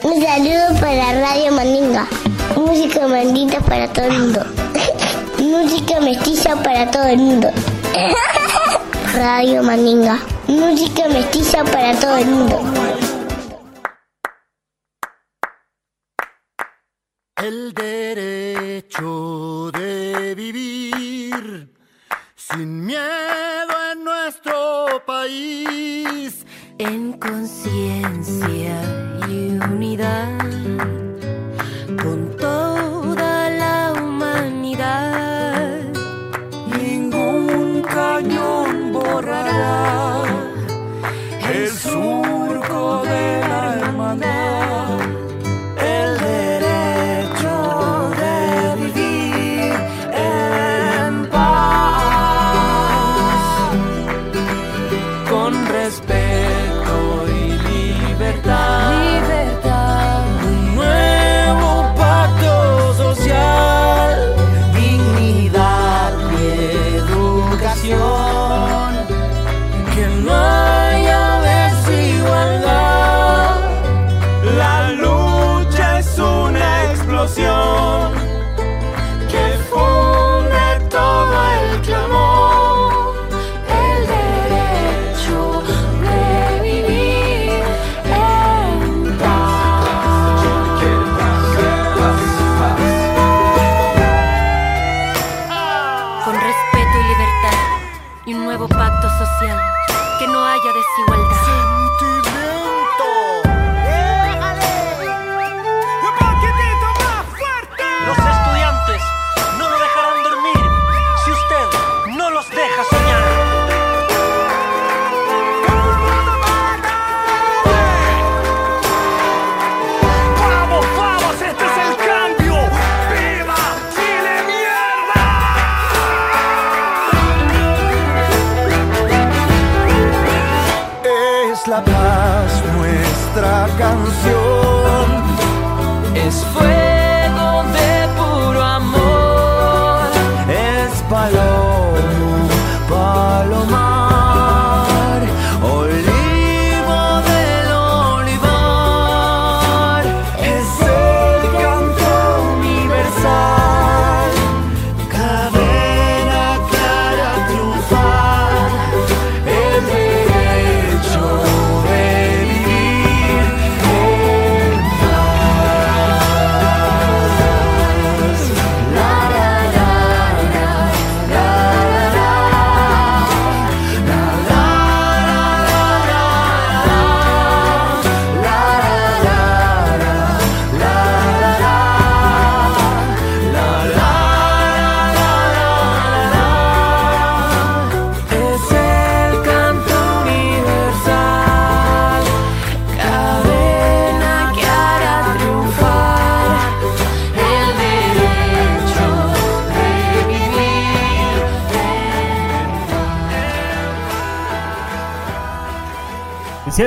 Un 0.03 0.21
saludo 0.21 0.79
para 0.79 1.19
Radio 1.19 1.51
Mandinga. 1.51 2.07
Música 2.55 3.07
mandita 3.07 3.59
para 3.61 3.87
todo 3.91 4.05
el 4.05 4.19
mundo. 4.19 4.45
Música 5.39 5.99
mestiza 5.99 6.55
para 6.57 6.91
todo 6.91 7.07
el 7.07 7.17
mundo. 7.17 7.49
Radio 9.15 9.63
Mandinga. 9.63 10.19
Música 10.47 11.07
mestiza 11.07 11.63
para 11.63 11.99
todo 11.99 12.17
el 12.17 12.27
mundo. 12.27 13.08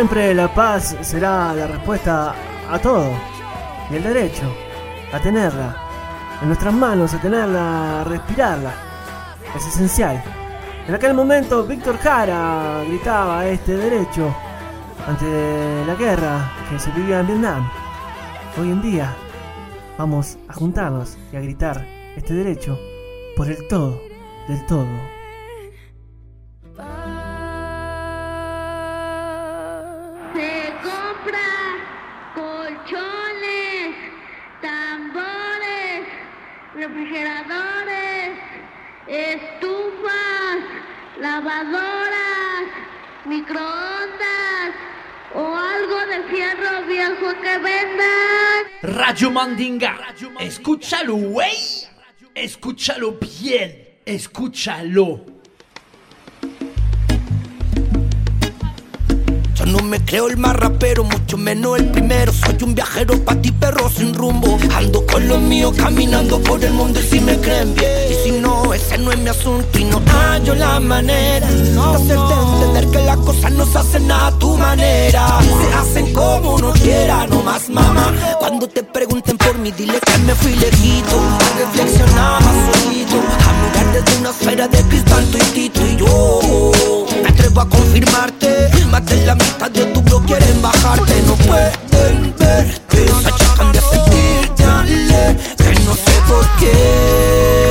Siempre 0.03 0.35
la 0.35 0.53
paz 0.53 0.97
será 1.01 1.55
la 1.55 1.69
respuesta 1.69 2.35
a 2.69 2.77
todo. 2.81 3.09
Y 3.89 3.95
el 3.95 4.03
derecho 4.03 4.53
a 5.13 5.21
tenerla 5.21 5.77
en 6.41 6.49
nuestras 6.49 6.75
manos, 6.75 7.15
a 7.15 7.21
tenerla, 7.21 8.01
a 8.01 8.05
respirarla. 8.05 8.75
Es 9.55 9.65
esencial. 9.65 10.21
En 10.89 10.97
aquel 10.97 11.15
momento 11.15 11.65
Víctor 11.65 11.99
Jara 11.99 12.83
gritaba 12.85 13.47
este 13.47 13.77
derecho 13.77 14.35
ante 15.07 15.85
la 15.87 15.95
guerra 15.95 16.51
que 16.69 16.81
se 16.81 16.91
vivía 16.91 17.21
en 17.21 17.29
Vietnam. 17.29 17.71
Hoy 18.61 18.73
en 18.73 18.83
día 18.83 19.15
vamos 19.99 20.37
a 20.49 20.53
juntarnos 20.53 21.17
y 21.33 21.37
a 21.37 21.41
gritar 21.41 21.87
este 22.17 22.35
derecho 22.35 22.77
por 23.37 23.47
el 23.49 23.69
todo, 23.69 24.03
del 24.49 24.67
todo. 24.67 25.12
Microondas 43.93 44.75
o 45.35 45.57
algo 45.57 46.07
de 46.07 46.23
fierro 46.35 46.87
viejo 46.87 47.41
que 47.41 47.59
vendan. 47.59 48.65
Radio 48.83 49.31
Mandinga, 49.31 50.15
escúchalo, 50.41 51.17
güey. 51.17 51.57
Escúchalo 52.35 53.19
bien, 53.21 54.01
escúchalo. 54.05 55.32
No 59.83 59.89
me 59.89 60.05
creo 60.05 60.29
el 60.29 60.37
más 60.37 60.55
rapero, 60.55 61.03
mucho 61.03 61.37
menos 61.37 61.79
el 61.79 61.91
primero. 61.91 62.33
Soy 62.33 62.57
un 62.63 62.75
viajero 62.75 63.19
pa' 63.25 63.35
ti, 63.37 63.51
perro 63.51 63.91
sin 63.91 64.15
rumbo. 64.15 64.59
Ando 64.77 65.05
con 65.07 65.27
lo 65.27 65.39
mío, 65.39 65.73
caminando 65.77 66.41
por 66.41 66.63
el 66.65 66.73
mundo 66.73 67.01
y 67.01 67.03
si 67.03 67.21
me 67.21 67.37
creen 67.39 67.75
bien. 67.75 67.91
Y 68.11 68.15
si 68.23 68.31
no, 68.33 68.73
ese 68.73 68.99
no 68.99 69.11
es 69.11 69.19
mi 69.19 69.29
asunto 69.29 69.79
y 69.79 69.85
no 69.85 70.01
hallo 70.07 70.55
la 70.55 70.79
manera 70.79 71.47
de 71.49 71.81
hacerte 71.81 72.35
entender 72.35 72.87
que 72.91 73.07
las 73.07 73.17
cosas 73.19 73.53
no 73.53 73.67
se 73.67 73.79
hacen 73.79 74.11
a 74.11 74.31
tu 74.39 74.57
manera. 74.57 75.41
Se 75.41 75.75
hacen 75.75 76.15
como 76.15 76.55
uno 76.55 76.73
quiera, 76.73 77.27
no 77.27 77.43
más 77.43 77.69
mamá. 77.69 78.13
Cuando 78.39 78.69
te 78.69 78.83
pregunten 78.83 79.37
por 79.37 79.59
mí, 79.59 79.73
dile 79.73 79.99
que 80.01 80.19
me 80.19 80.35
fui 80.35 80.55
lejito. 80.55 81.19
A 81.19 81.59
reflexionar 81.59 82.43
más 82.43 82.77
solito, 82.77 83.17
a 83.17 83.53
mirar 83.63 83.93
desde 83.93 84.21
una 84.21 84.31
esfera 84.31 84.69
de 84.69 84.83
cristal, 84.83 85.25
tu 85.27 85.39
y 85.81 85.97
yo. 85.97 87.02
Atrevo 87.53 87.61
a 87.61 87.69
confirmarte, 87.69 88.71
más 88.91 89.05
de 89.05 89.27
la 89.27 89.35
mitad 89.35 89.71
de 89.71 89.85
tu 89.87 90.01
blog 90.01 90.25
quieren 90.25 90.63
bajarte. 90.63 91.23
No 91.27 91.35
pueden 91.37 92.35
ver 92.39 92.81
que 92.89 93.07
se 93.07 93.29
achacan 93.29 93.73
de 93.73 93.81
sentir, 93.81 94.53
dale, 94.57 95.37
que 95.59 95.81
no 95.85 95.95
sé 95.95 96.13
por 96.27 96.47
qué. 96.59 97.62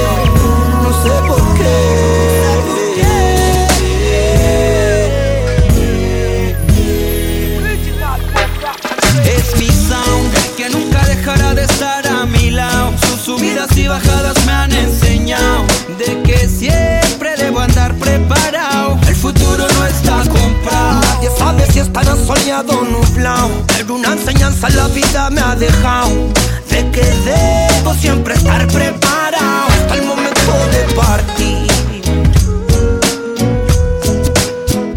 Sabe 21.94 22.06
si 22.06 22.12
estará 22.12 22.16
soleado 22.16 22.80
o 22.80 22.84
nublado. 22.84 23.50
Pero 23.68 23.96
una 23.96 24.14
enseñanza 24.14 24.70
la 24.70 24.88
vida 24.88 25.30
me 25.30 25.42
ha 25.42 25.56
dejado. 25.56 26.30
De 26.70 26.90
que 26.92 27.02
debo 27.02 27.94
siempre 27.94 28.34
estar 28.36 28.66
preparado 28.68 29.68
hasta 29.68 29.96
el 29.96 30.04
momento 30.04 30.54
de 30.72 30.96
partir. 30.96 31.68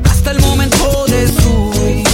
Hasta 0.04 0.30
el 0.30 0.40
momento 0.40 1.04
de 1.06 1.28
subir. 1.28 2.04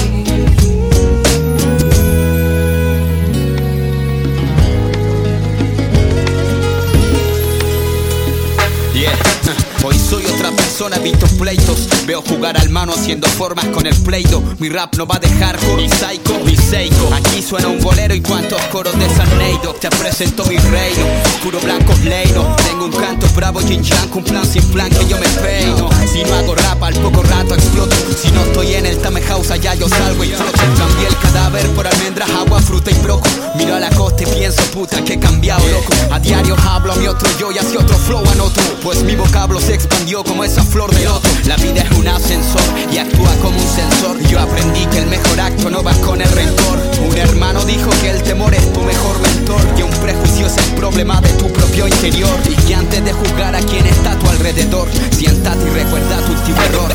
Yeah. 8.94 9.12
Hoy 9.84 9.98
soy 9.98 10.26
otra 10.26 10.50
persona, 10.52 10.98
visto 10.98 11.26
pleitos 11.38 11.88
Veo 12.06 12.22
jugar 12.22 12.56
al 12.56 12.70
mano 12.70 12.92
haciendo 12.92 13.28
formas 13.28 13.66
con 13.66 13.86
el 13.86 13.94
pleito. 14.02 14.42
Mi 14.58 14.68
rap 14.68 14.96
no 14.96 15.06
va 15.06 15.16
a 15.16 15.18
dejar 15.18 15.58
ni 15.76 15.88
psycho 15.88 16.38
ni 16.44 16.56
seiko. 16.56 17.14
Aquí 17.14 17.42
suena 17.42 17.68
un 17.68 17.80
bolero 17.80 18.14
y 18.14 18.20
cuantos 18.20 18.60
coros 18.72 18.98
de 18.98 19.08
San 19.14 19.38
Neido 19.38 19.74
Te 19.74 19.88
presento 19.90 20.44
mi 20.46 20.56
reino, 20.56 21.04
puro 21.42 21.60
blanco 21.60 21.94
leino. 22.02 22.56
Tengo 22.64 22.86
un 22.86 22.92
canto 22.92 23.26
bravo, 23.34 23.60
yin 23.60 23.82
yang, 23.82 24.14
un 24.14 24.24
plan 24.24 24.44
sin 24.44 24.62
plan 24.72 24.88
que 24.90 25.06
yo 25.06 25.18
me 25.18 25.28
peino. 25.28 25.88
Si 26.10 26.22
no 26.24 26.34
hago 26.34 26.54
rap 26.54 26.82
al 26.82 26.94
poco 26.94 27.22
rato 27.22 27.54
exploto. 27.54 27.94
Si 28.20 28.30
no 28.32 28.42
estoy 28.42 28.74
en 28.74 28.86
el 28.86 28.98
Tame 28.98 29.22
House 29.22 29.50
allá 29.50 29.74
yo 29.74 29.88
salgo 29.88 30.24
y 30.24 30.28
floto. 30.28 30.52
Cambié 30.76 31.08
el 31.08 31.16
cadáver 31.18 31.66
por 31.70 31.86
almendras, 31.86 32.30
agua, 32.30 32.60
fruta 32.60 32.90
y 32.90 32.94
broco. 32.94 33.28
Miro 33.56 33.74
a 33.76 33.80
la 33.80 33.90
costa 33.90 34.22
y 34.24 34.26
pienso 34.26 34.62
puta 34.72 35.02
que 35.04 35.14
he 35.14 35.20
cambiado 35.20 35.66
loco. 35.68 35.92
A 36.10 36.18
diario 36.18 36.56
hablo 36.68 36.92
a 36.92 36.96
mi 36.96 37.06
otro 37.06 37.28
yo 37.38 37.52
y 37.52 37.58
hacia 37.58 37.78
otro 37.78 37.96
flow 37.96 38.22
anoto 38.30 38.60
Pues 38.82 39.02
mi 39.02 39.14
vocablo 39.14 39.60
se 39.60 39.74
expandió 39.74 40.24
como 40.24 40.44
esa 40.44 40.62
flor 40.62 40.92
de 40.94 41.04
loto. 41.04 41.28
La 41.46 41.56
vida 41.56 41.82
es 41.82 41.90
un 41.96 41.99
ascensor 42.08 42.62
y 42.92 42.98
actúa 42.98 43.34
como 43.42 43.58
un 43.58 43.68
sensor. 43.68 44.18
Yo 44.28 44.40
aprendí 44.40 44.86
que 44.86 44.98
el 44.98 45.06
mejor 45.06 45.40
acto 45.40 45.70
no 45.70 45.82
va 45.82 45.92
con 46.00 46.20
el 46.20 46.30
rencor. 46.32 46.78
Un 47.08 47.16
hermano 47.16 47.64
dijo 47.64 47.90
que 48.00 48.10
el 48.10 48.22
temor 48.22 48.54
es 48.54 48.72
tu 48.72 48.80
mejor 48.82 49.18
mentor. 49.20 49.60
Que 49.74 49.84
un 49.84 49.90
prejuicio 49.90 50.46
es 50.46 50.56
el 50.56 50.74
problema 50.74 51.20
de 51.20 51.30
tu 51.30 51.52
propio 51.52 51.86
interior. 51.88 52.30
Y 52.48 52.54
que 52.66 52.74
antes 52.74 53.04
de 53.04 53.12
juzgar 53.12 53.54
a 53.54 53.60
quien 53.60 53.86
está 53.86 54.12
a 54.12 54.18
tu 54.18 54.28
alrededor 54.28 54.88
Siéntate 55.10 55.66
y 55.66 55.70
recuerda 55.70 56.16
tu 56.24 56.32
último 56.32 56.62
error 56.62 56.90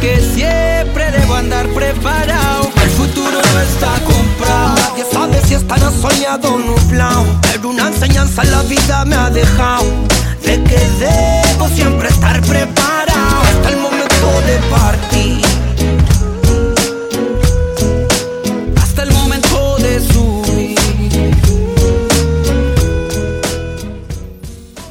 que 0.00 0.20
siempre 0.34 1.10
debo 1.10 1.34
andar 1.34 1.68
preparado. 1.68 2.70
El 2.82 2.90
futuro 2.90 3.38
no 3.54 3.60
está 3.60 3.92
comprado. 4.04 4.74
Nadie 4.76 5.04
sabe 5.10 5.40
si 5.46 5.54
estará 5.54 5.90
soñado 5.90 6.54
o 6.54 6.58
nublado. 6.58 7.24
Pero 7.42 7.70
una 7.70 7.88
enseñanza 7.88 8.44
la 8.44 8.62
vida 8.62 9.04
me 9.04 9.16
ha 9.16 9.30
dejado. 9.30 9.84
De 10.44 10.62
que 10.64 10.78
debo 10.98 11.68
siempre 11.68 12.08
estar 12.08 12.40
preparado 12.42 13.40
hasta 13.42 13.68
el 13.68 13.76
momento 13.76 14.28
de 14.46 14.58
partir. 14.70 15.42
Hasta 18.76 19.02
el 19.04 19.12
momento 19.12 19.76
de 19.78 20.00
subir. 20.00 20.78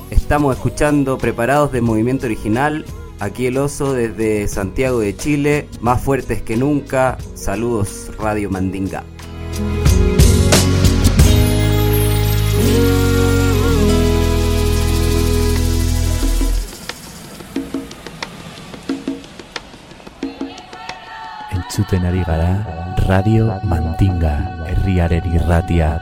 Estamos 0.10 0.56
escuchando 0.56 1.18
Preparados 1.18 1.72
de 1.74 1.82
Movimiento 1.82 2.26
Original. 2.26 2.86
Aquí 3.21 3.45
el 3.45 3.60
oso 3.60 3.93
desde 3.93 4.47
Santiago 4.47 4.99
de 4.99 5.15
Chile, 5.15 5.67
más 5.79 6.01
fuertes 6.01 6.41
que 6.41 6.57
nunca. 6.57 7.19
Saludos, 7.36 8.10
Radio 8.17 8.49
Mandinga. 8.49 9.03
Entzuten 21.51 22.05
ari 22.05 22.23
gara 22.23 22.95
Radio 23.07 23.53
Mandinga, 23.63 24.65
herriaren 24.67 25.31
irratia. 25.31 26.01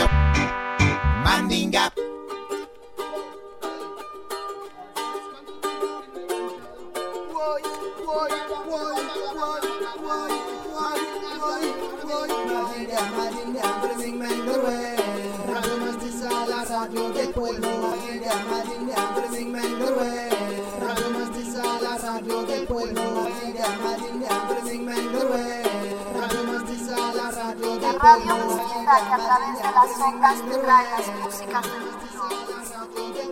Radio 28.11 28.35
Mandinga 28.35 28.95
que 29.07 29.13
a 29.13 29.17
través 29.17 29.55
de 29.57 29.71
las 29.71 29.99
ondas 30.01 30.35
te 30.41 30.57
trae 30.57 30.85
las 30.89 31.07
músicas 31.15 31.63
del 31.63 33.31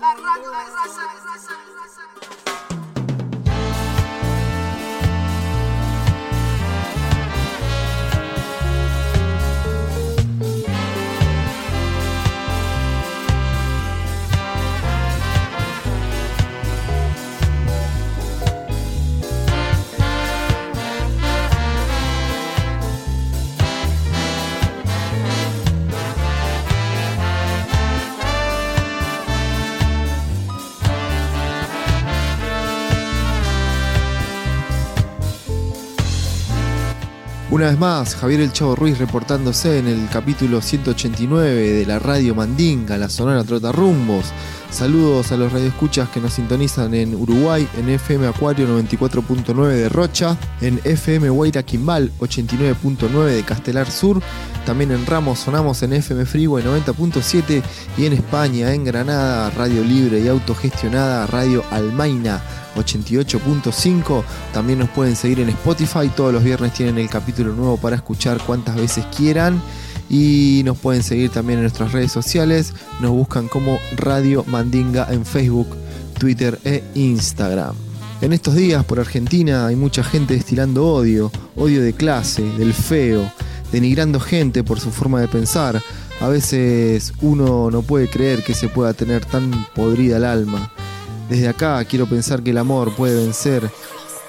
La 0.00 0.10
radio 0.14 0.50
de 0.50 0.64
Una 37.48 37.66
vez 37.66 37.78
más, 37.78 38.16
Javier 38.16 38.40
El 38.40 38.52
Chavo 38.52 38.74
Ruiz 38.74 38.98
reportándose 38.98 39.78
en 39.78 39.86
el 39.86 40.08
capítulo 40.08 40.60
189 40.60 41.48
de 41.54 41.86
la 41.86 42.00
radio 42.00 42.34
Mandinga, 42.34 42.98
la 42.98 43.08
Sonora 43.08 43.44
Trota 43.44 43.70
Rumbos. 43.70 44.32
Saludos 44.76 45.32
a 45.32 45.38
los 45.38 45.54
radioescuchas 45.54 46.10
que 46.10 46.20
nos 46.20 46.34
sintonizan 46.34 46.92
en 46.92 47.14
Uruguay, 47.14 47.66
en 47.78 47.88
FM 47.88 48.26
Acuario 48.26 48.68
94.9 48.68 49.68
de 49.68 49.88
Rocha, 49.88 50.36
en 50.60 50.78
FM 50.84 51.30
Guaira 51.30 51.62
Quimbal 51.62 52.12
89.9 52.18 53.24
de 53.24 53.42
Castelar 53.42 53.90
Sur, 53.90 54.20
también 54.66 54.90
en 54.90 55.06
Ramos 55.06 55.38
sonamos 55.38 55.82
en 55.82 55.94
FM 55.94 56.26
Freeway 56.26 56.62
90.7 56.62 57.62
y 57.96 58.04
en 58.04 58.12
España, 58.12 58.74
en 58.74 58.84
Granada, 58.84 59.48
Radio 59.48 59.82
Libre 59.82 60.20
y 60.20 60.28
Autogestionada, 60.28 61.26
Radio 61.26 61.64
Almaina 61.70 62.42
88.5. 62.76 64.24
También 64.52 64.80
nos 64.80 64.90
pueden 64.90 65.16
seguir 65.16 65.40
en 65.40 65.48
Spotify. 65.48 66.10
Todos 66.14 66.34
los 66.34 66.44
viernes 66.44 66.74
tienen 66.74 66.98
el 66.98 67.08
capítulo 67.08 67.54
nuevo 67.54 67.78
para 67.78 67.96
escuchar 67.96 68.42
cuantas 68.44 68.76
veces 68.76 69.06
quieran. 69.16 69.58
Y 70.08 70.62
nos 70.64 70.78
pueden 70.78 71.02
seguir 71.02 71.30
también 71.30 71.58
en 71.58 71.64
nuestras 71.64 71.92
redes 71.92 72.12
sociales. 72.12 72.72
Nos 73.00 73.10
buscan 73.10 73.48
como 73.48 73.78
Radio 73.96 74.44
Mandinga 74.46 75.08
en 75.10 75.24
Facebook, 75.24 75.68
Twitter 76.18 76.58
e 76.64 76.84
Instagram. 76.94 77.74
En 78.20 78.32
estos 78.32 78.54
días 78.54 78.84
por 78.84 78.98
Argentina 78.98 79.66
hay 79.66 79.76
mucha 79.76 80.02
gente 80.02 80.34
destilando 80.34 80.86
odio, 80.86 81.30
odio 81.54 81.82
de 81.82 81.92
clase, 81.92 82.42
del 82.56 82.72
feo, 82.72 83.30
denigrando 83.72 84.20
gente 84.20 84.64
por 84.64 84.80
su 84.80 84.90
forma 84.90 85.20
de 85.20 85.28
pensar. 85.28 85.82
A 86.20 86.28
veces 86.28 87.12
uno 87.20 87.70
no 87.70 87.82
puede 87.82 88.08
creer 88.08 88.42
que 88.42 88.54
se 88.54 88.68
pueda 88.68 88.94
tener 88.94 89.26
tan 89.26 89.66
podrida 89.74 90.16
el 90.16 90.24
alma. 90.24 90.72
Desde 91.28 91.48
acá 91.48 91.84
quiero 91.84 92.06
pensar 92.06 92.42
que 92.42 92.50
el 92.50 92.58
amor 92.58 92.94
puede 92.94 93.22
vencer 93.22 93.70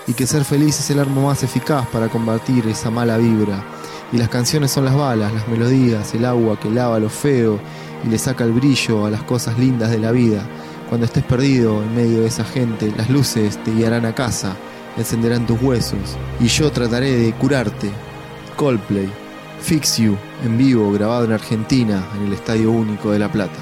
y 0.05 0.13
que 0.13 0.27
ser 0.27 0.43
feliz 0.43 0.79
es 0.79 0.89
el 0.89 0.99
arma 0.99 1.21
más 1.21 1.43
eficaz 1.43 1.87
para 1.87 2.09
combatir 2.09 2.67
esa 2.67 2.89
mala 2.89 3.17
vibra. 3.17 3.76
Y 4.11 4.17
las 4.17 4.29
canciones 4.29 4.71
son 4.71 4.85
las 4.85 4.95
balas, 4.95 5.33
las 5.33 5.47
melodías, 5.47 6.13
el 6.13 6.25
agua 6.25 6.59
que 6.59 6.69
lava 6.69 6.99
lo 6.99 7.09
feo 7.09 7.59
y 8.05 8.09
le 8.09 8.17
saca 8.17 8.43
el 8.43 8.53
brillo 8.53 9.05
a 9.05 9.11
las 9.11 9.23
cosas 9.23 9.59
lindas 9.59 9.91
de 9.91 9.99
la 9.99 10.11
vida. 10.11 10.47
Cuando 10.87 11.05
estés 11.05 11.23
perdido 11.23 11.83
en 11.83 11.95
medio 11.95 12.21
de 12.21 12.27
esa 12.27 12.45
gente, 12.45 12.93
las 12.97 13.09
luces 13.09 13.61
te 13.63 13.71
guiarán 13.71 14.05
a 14.05 14.15
casa, 14.15 14.55
encenderán 14.95 15.45
tus 15.45 15.61
huesos 15.61 16.17
y 16.39 16.47
yo 16.47 16.71
trataré 16.71 17.17
de 17.17 17.33
curarte. 17.33 17.91
Coldplay, 18.55 19.09
Fix 19.61 19.97
You, 19.97 20.17
en 20.45 20.57
vivo, 20.57 20.91
grabado 20.91 21.25
en 21.25 21.33
Argentina, 21.33 22.03
en 22.15 22.27
el 22.27 22.33
Estadio 22.33 22.71
Único 22.71 23.11
de 23.11 23.19
La 23.19 23.31
Plata. 23.31 23.59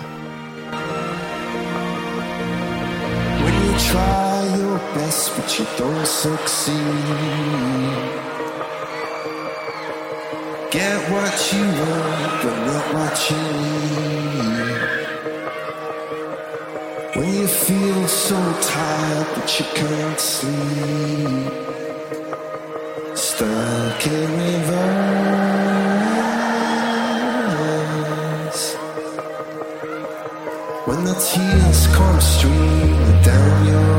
Get 10.76 11.00
what 11.10 11.36
you 11.54 11.64
want 11.64 12.44
but 12.44 12.58
not 12.68 12.86
what 12.94 13.16
you 13.30 13.42
need. 13.96 14.84
When 17.16 17.30
you 17.34 17.48
feel 17.48 18.02
so 18.10 18.36
tired 18.62 19.28
that 19.36 19.50
you 19.58 19.66
can't 19.74 20.20
sleep. 20.20 21.54
Stuck 23.16 24.06
in 24.06 24.30
reverse. 24.44 25.06
When 30.88 31.00
the 31.06 31.16
tears 31.30 31.88
come 31.96 32.20
streaming 32.20 33.22
down 33.24 33.66
your 33.66 33.95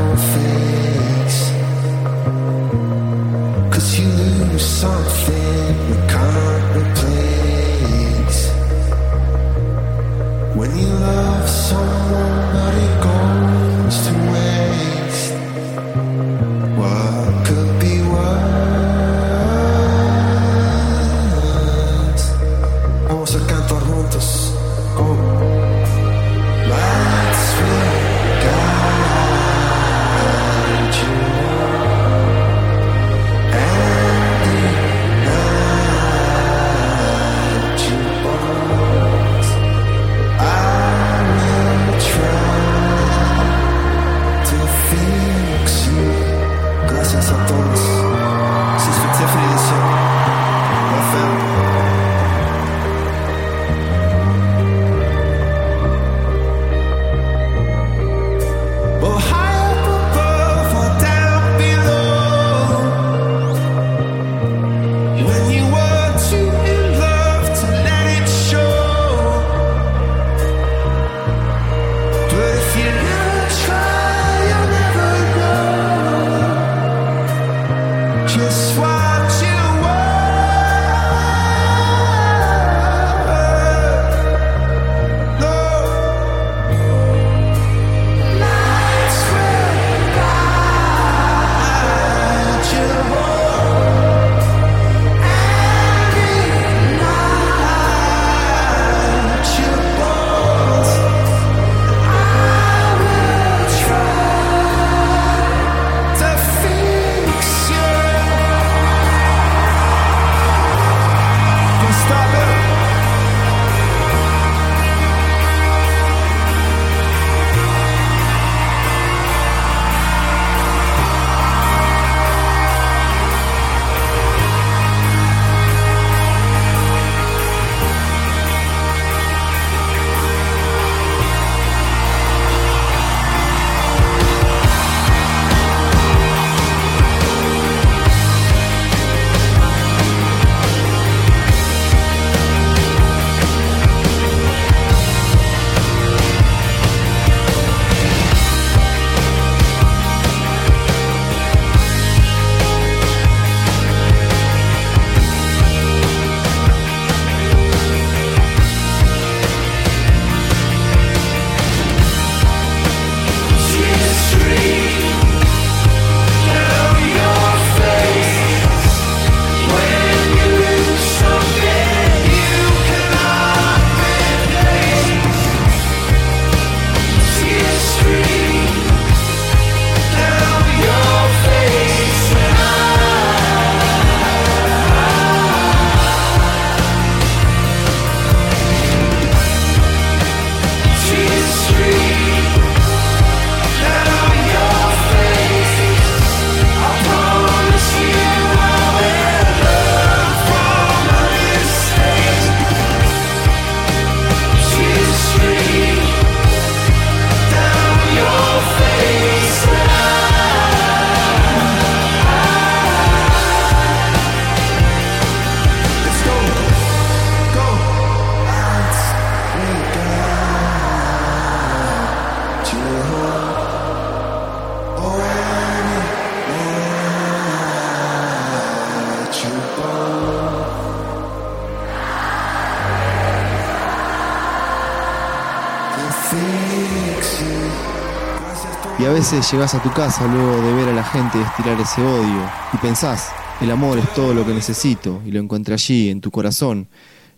a 239.05 239.11
veces 239.11 239.51
llegás 239.51 239.75
a 239.75 239.81
tu 239.81 239.91
casa 239.91 240.25
luego 240.25 240.59
de 240.61 240.73
ver 240.73 240.89
a 240.89 240.93
la 240.93 241.03
gente 241.03 241.39
estirar 241.39 241.79
ese 241.79 242.01
odio 242.01 242.49
y 242.73 242.77
pensás, 242.77 243.29
el 243.61 243.69
amor 243.69 243.99
es 243.99 244.11
todo 244.13 244.33
lo 244.33 244.45
que 244.45 244.53
necesito 244.53 245.21
y 245.23 245.31
lo 245.31 245.39
encontré 245.39 245.75
allí, 245.75 246.09
en 246.09 246.19
tu 246.19 246.31
corazón. 246.31 246.87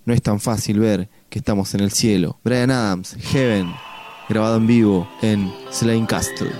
No 0.06 0.14
es 0.14 0.22
tan 0.22 0.40
fácil 0.40 0.80
ver 0.80 1.10
que 1.30 1.40
estamos 1.40 1.74
en 1.74 1.82
el 1.82 1.92
cielo. 1.92 2.40
Brian 2.44 2.72
Adams, 2.72 3.16
Heaven, 3.20 3.74
grabado 4.30 4.56
en 4.58 4.68
vivo 4.68 5.10
en 5.22 5.54
Slane 5.70 6.08
Castle. 6.08 6.52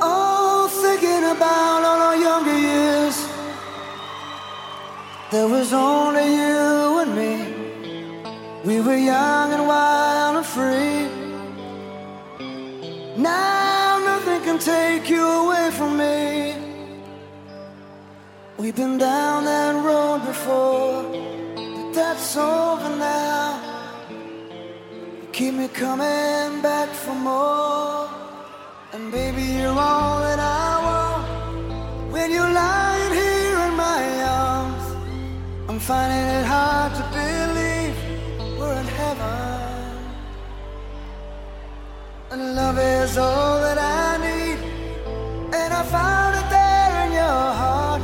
Oh. 0.00 0.32
We 8.64 8.80
were 8.80 8.96
young 8.96 9.52
and 9.52 9.66
wild 9.66 10.36
and 10.36 10.46
free. 10.46 11.08
Now 13.16 13.98
nothing 14.04 14.40
can 14.42 14.58
take 14.60 15.10
you 15.10 15.20
away 15.20 15.72
from 15.72 15.96
me. 15.96 16.54
We've 18.58 18.76
been 18.76 18.98
down 18.98 19.46
that 19.46 19.74
road 19.84 20.20
before, 20.24 21.02
but 21.56 21.92
that's 21.92 22.36
over 22.36 22.90
now. 22.96 23.60
You 24.08 25.28
keep 25.32 25.54
me 25.54 25.66
coming 25.66 26.62
back 26.62 26.88
for 26.90 27.16
more. 27.16 28.08
And 28.92 29.10
baby, 29.10 29.42
you're 29.42 29.70
all 29.70 30.20
that 30.20 30.38
I 30.38 30.70
want. 30.86 32.12
When 32.12 32.30
you're 32.30 32.54
lying 32.64 33.12
here 33.12 33.58
in 33.68 33.74
my 33.74 34.22
arms, 34.22 34.84
I'm 35.68 35.80
finding 35.80 36.28
it 36.38 36.46
hard 36.46 36.94
to 36.94 37.02
believe 37.10 37.51
Love 42.34 42.78
is 42.78 43.18
all 43.18 43.60
that 43.60 43.76
I 43.78 44.16
need. 44.16 44.58
And 45.54 45.72
I 45.74 45.82
found 45.82 46.36
it 46.40 46.48
there 46.48 47.06
in 47.06 47.12
your 47.12 47.44
heart. 47.60 48.02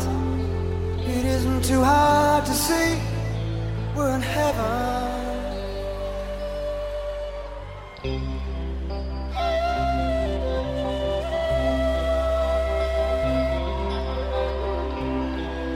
It 1.16 1.24
isn't 1.24 1.64
too 1.64 1.82
hard 1.82 2.44
to 2.44 2.52
see 2.52 2.98
we're 3.96 4.14
in 4.14 4.20
heaven. 4.20 4.98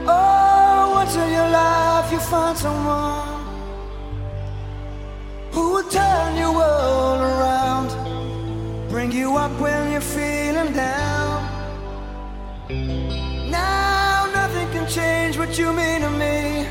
Oh, 0.07 0.91
once 0.93 1.15
in 1.15 1.31
your 1.31 1.49
life 1.49 2.11
you 2.11 2.19
find 2.19 2.57
someone 2.57 3.45
who 5.51 5.73
will 5.73 5.89
turn 5.89 6.37
your 6.37 6.53
world 6.53 7.21
around, 7.21 7.62
bring 8.93 9.11
you 9.11 9.35
up 9.37 9.51
when 9.59 9.91
you're 9.91 10.09
feeling 10.17 10.71
down. 10.71 11.41
Now 13.49 14.29
nothing 14.31 14.67
can 14.69 14.87
change 14.87 15.35
what 15.35 15.57
you 15.57 15.73
mean 15.73 16.01
to 16.01 16.11
me. 16.11 16.67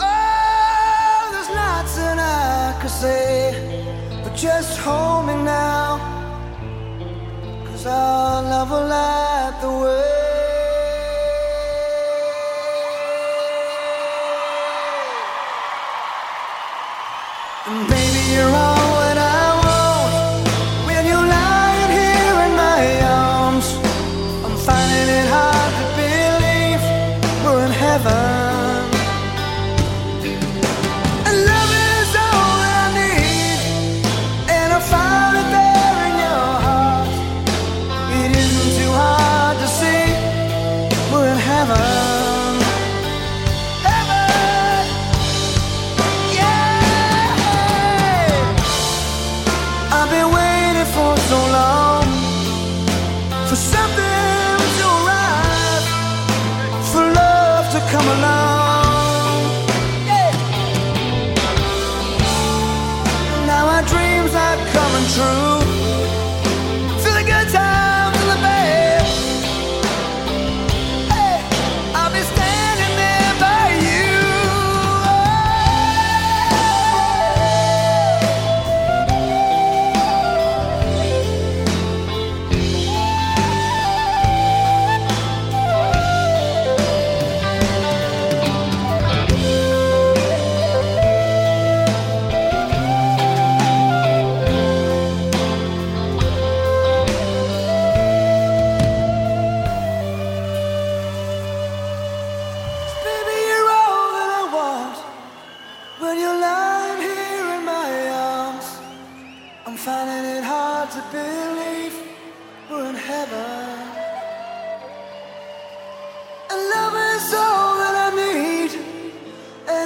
Oh, 0.00 1.28
there's 1.32 1.50
lots 1.50 1.96
that 1.96 2.18
I 2.18 2.80
could 2.80 2.96
say, 3.04 4.22
but 4.24 4.34
just 4.34 4.78
hold 4.78 5.26
me 5.26 5.34
now, 5.34 6.00
cause 7.66 7.84
love 7.84 8.70
will 8.70 8.86
light 8.86 9.58
the 9.60 9.70
way. 9.82 10.11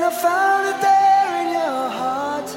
I 0.06 0.10
found 0.10 0.68
it 0.68 0.80
there 0.82 1.42
in 1.42 1.48
your 1.52 1.90
heart. 1.90 2.56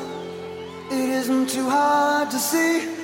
It 0.91 1.09
isn't 1.09 1.49
too 1.49 1.67
hard 1.67 2.29
to 2.29 2.37
see. 2.37 2.98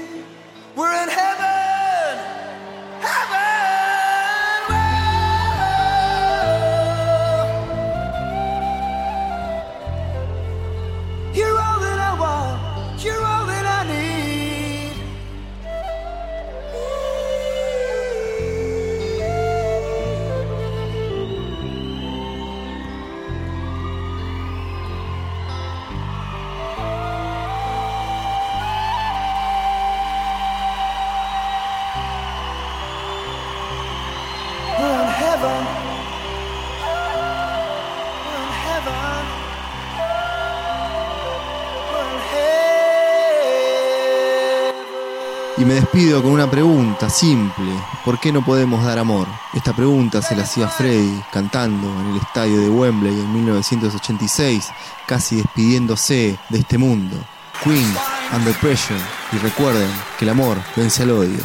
Despido 45.95 46.21
con 46.21 46.33
una 46.33 46.51
pregunta 46.51 47.09
simple. 47.09 47.71
¿Por 48.03 48.19
qué 48.19 48.29
no 48.33 48.43
podemos 48.43 48.83
dar 48.83 48.99
amor? 48.99 49.27
Esta 49.53 49.73
pregunta 49.73 50.21
se 50.21 50.35
la 50.35 50.43
hacía 50.43 50.67
Freddy 50.67 51.21
cantando 51.31 51.87
en 52.01 52.07
el 52.07 52.17
estadio 52.17 52.59
de 52.59 52.69
Wembley 52.69 53.13
en 53.13 53.33
1986, 53.33 54.71
casi 55.07 55.37
despidiéndose 55.37 56.37
de 56.49 56.59
este 56.59 56.77
mundo. 56.77 57.15
Queen, 57.63 57.95
Under 58.35 58.53
Pressure. 58.55 58.99
Y 59.31 59.37
recuerden 59.37 59.89
que 60.19 60.25
el 60.25 60.31
amor 60.31 60.57
vence 60.75 61.03
al 61.03 61.11
odio. 61.11 61.39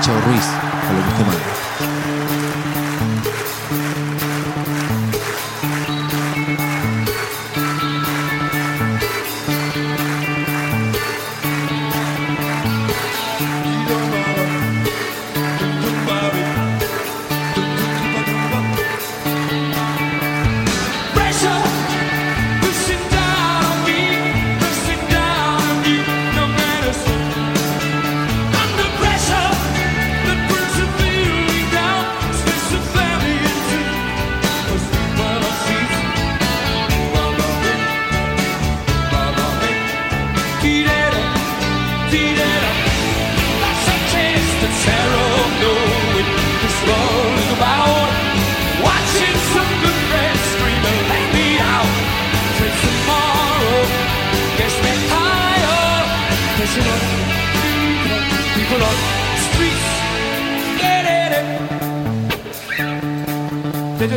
Chao 0.00 0.20
Ruiz, 0.22 0.44
a 0.44 0.92
lo 0.92 1.02
que 1.04 1.08
usted 1.08 1.26
manda. 1.26 1.61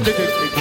Thank 0.04 0.50
you. 0.50 0.55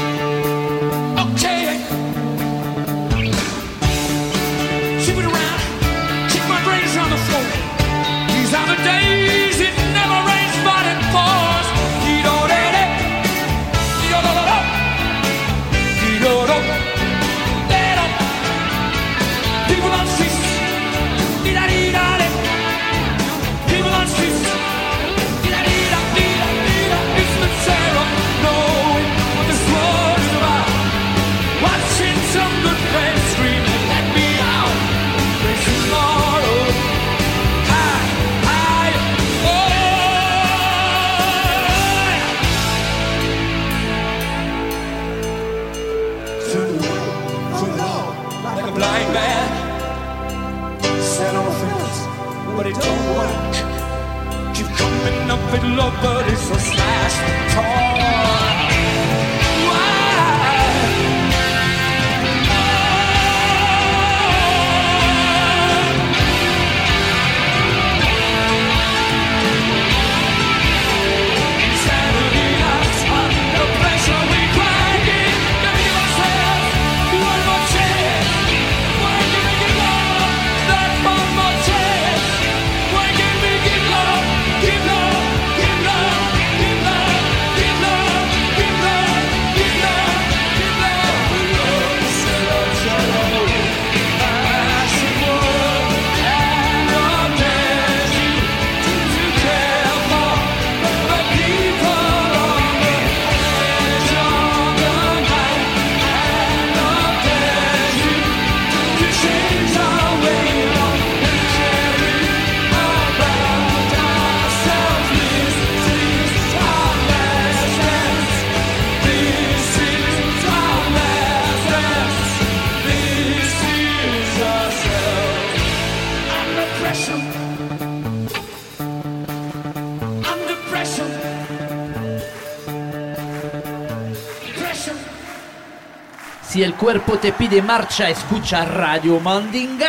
Si 136.54 136.62
el 136.62 136.74
cuerpo 136.74 137.18
te 137.18 137.32
pide 137.32 137.60
marcha, 137.62 138.08
escucha 138.08 138.64
Radio 138.64 139.18
Mandinga. 139.18 139.88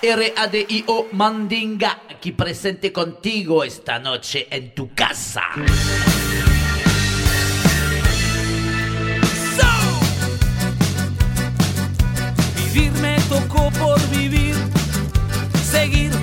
R 0.00 0.32
A 0.34 0.46
D 0.46 0.64
I 0.66 0.84
O 0.86 1.08
Mandinga, 1.12 2.04
aquí 2.08 2.32
presente 2.32 2.90
contigo 2.90 3.62
esta 3.62 3.98
noche 3.98 4.46
en 4.50 4.74
tu 4.74 4.94
casa. 4.94 5.42
So. 9.58 9.66
Vivir 12.72 12.92
me 12.92 13.18
tocó 13.28 13.70
por 13.72 14.00
vivir, 14.08 14.54
seguir 15.70 16.15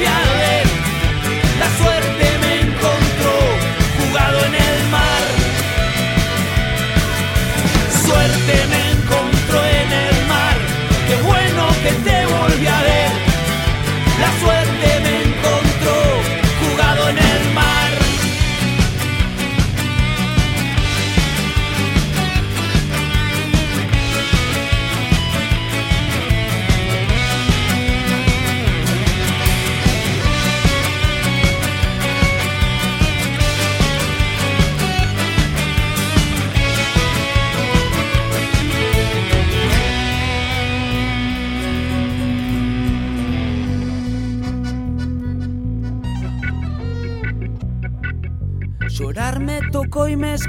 Yeah. 0.00 0.29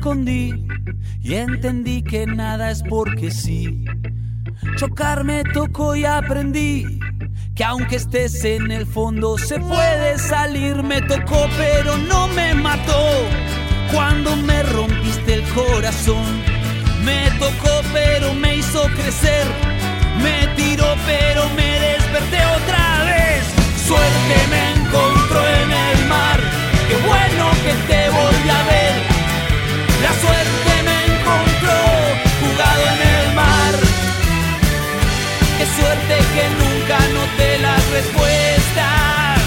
y 0.03 1.35
entendí 1.35 2.01
que 2.01 2.25
nada 2.25 2.71
es 2.71 2.81
porque 2.81 3.29
sí. 3.29 3.85
Chocar 4.75 5.23
me 5.23 5.43
tocó 5.43 5.95
y 5.95 6.05
aprendí 6.05 6.99
que 7.55 7.63
aunque 7.63 7.97
estés 7.97 8.43
en 8.43 8.71
el 8.71 8.87
fondo 8.87 9.37
se 9.37 9.59
puede 9.59 10.17
salir. 10.17 10.81
Me 10.81 11.03
tocó 11.03 11.47
pero 11.55 11.97
no 11.97 12.27
me 12.29 12.55
mató 12.55 13.09
cuando 13.93 14.35
me 14.37 14.63
rompiste 14.63 15.35
el 15.35 15.43
corazón. 15.49 16.25
Me 17.05 17.29
tocó 17.37 17.81
pero 17.93 18.33
me 18.33 18.57
hizo 18.57 18.81
crecer. 18.95 19.45
Me 20.23 20.47
tiró 20.55 20.95
pero 21.05 21.47
me 21.49 21.79
desperté 21.79 22.39
otra 22.59 23.03
vez. 23.05 23.43
Suerte 23.85 24.35
me 24.49 24.81
encontró 24.81 25.41
en 25.47 25.71
el 25.71 26.07
mar. 26.09 26.39
Qué 26.87 26.95
bueno 27.07 27.51
que 27.63 27.93
te 27.93 28.00
la 30.01 30.11
suerte 30.13 30.71
me 30.87 30.97
encontró 31.13 31.79
jugado 32.41 32.81
en 32.93 32.99
el 33.15 33.25
mar. 33.35 33.73
Qué 35.57 35.65
suerte 35.77 36.15
que 36.33 36.45
nunca 36.61 36.97
noté 37.17 37.49
las 37.59 37.81
respuestas. 37.91 39.39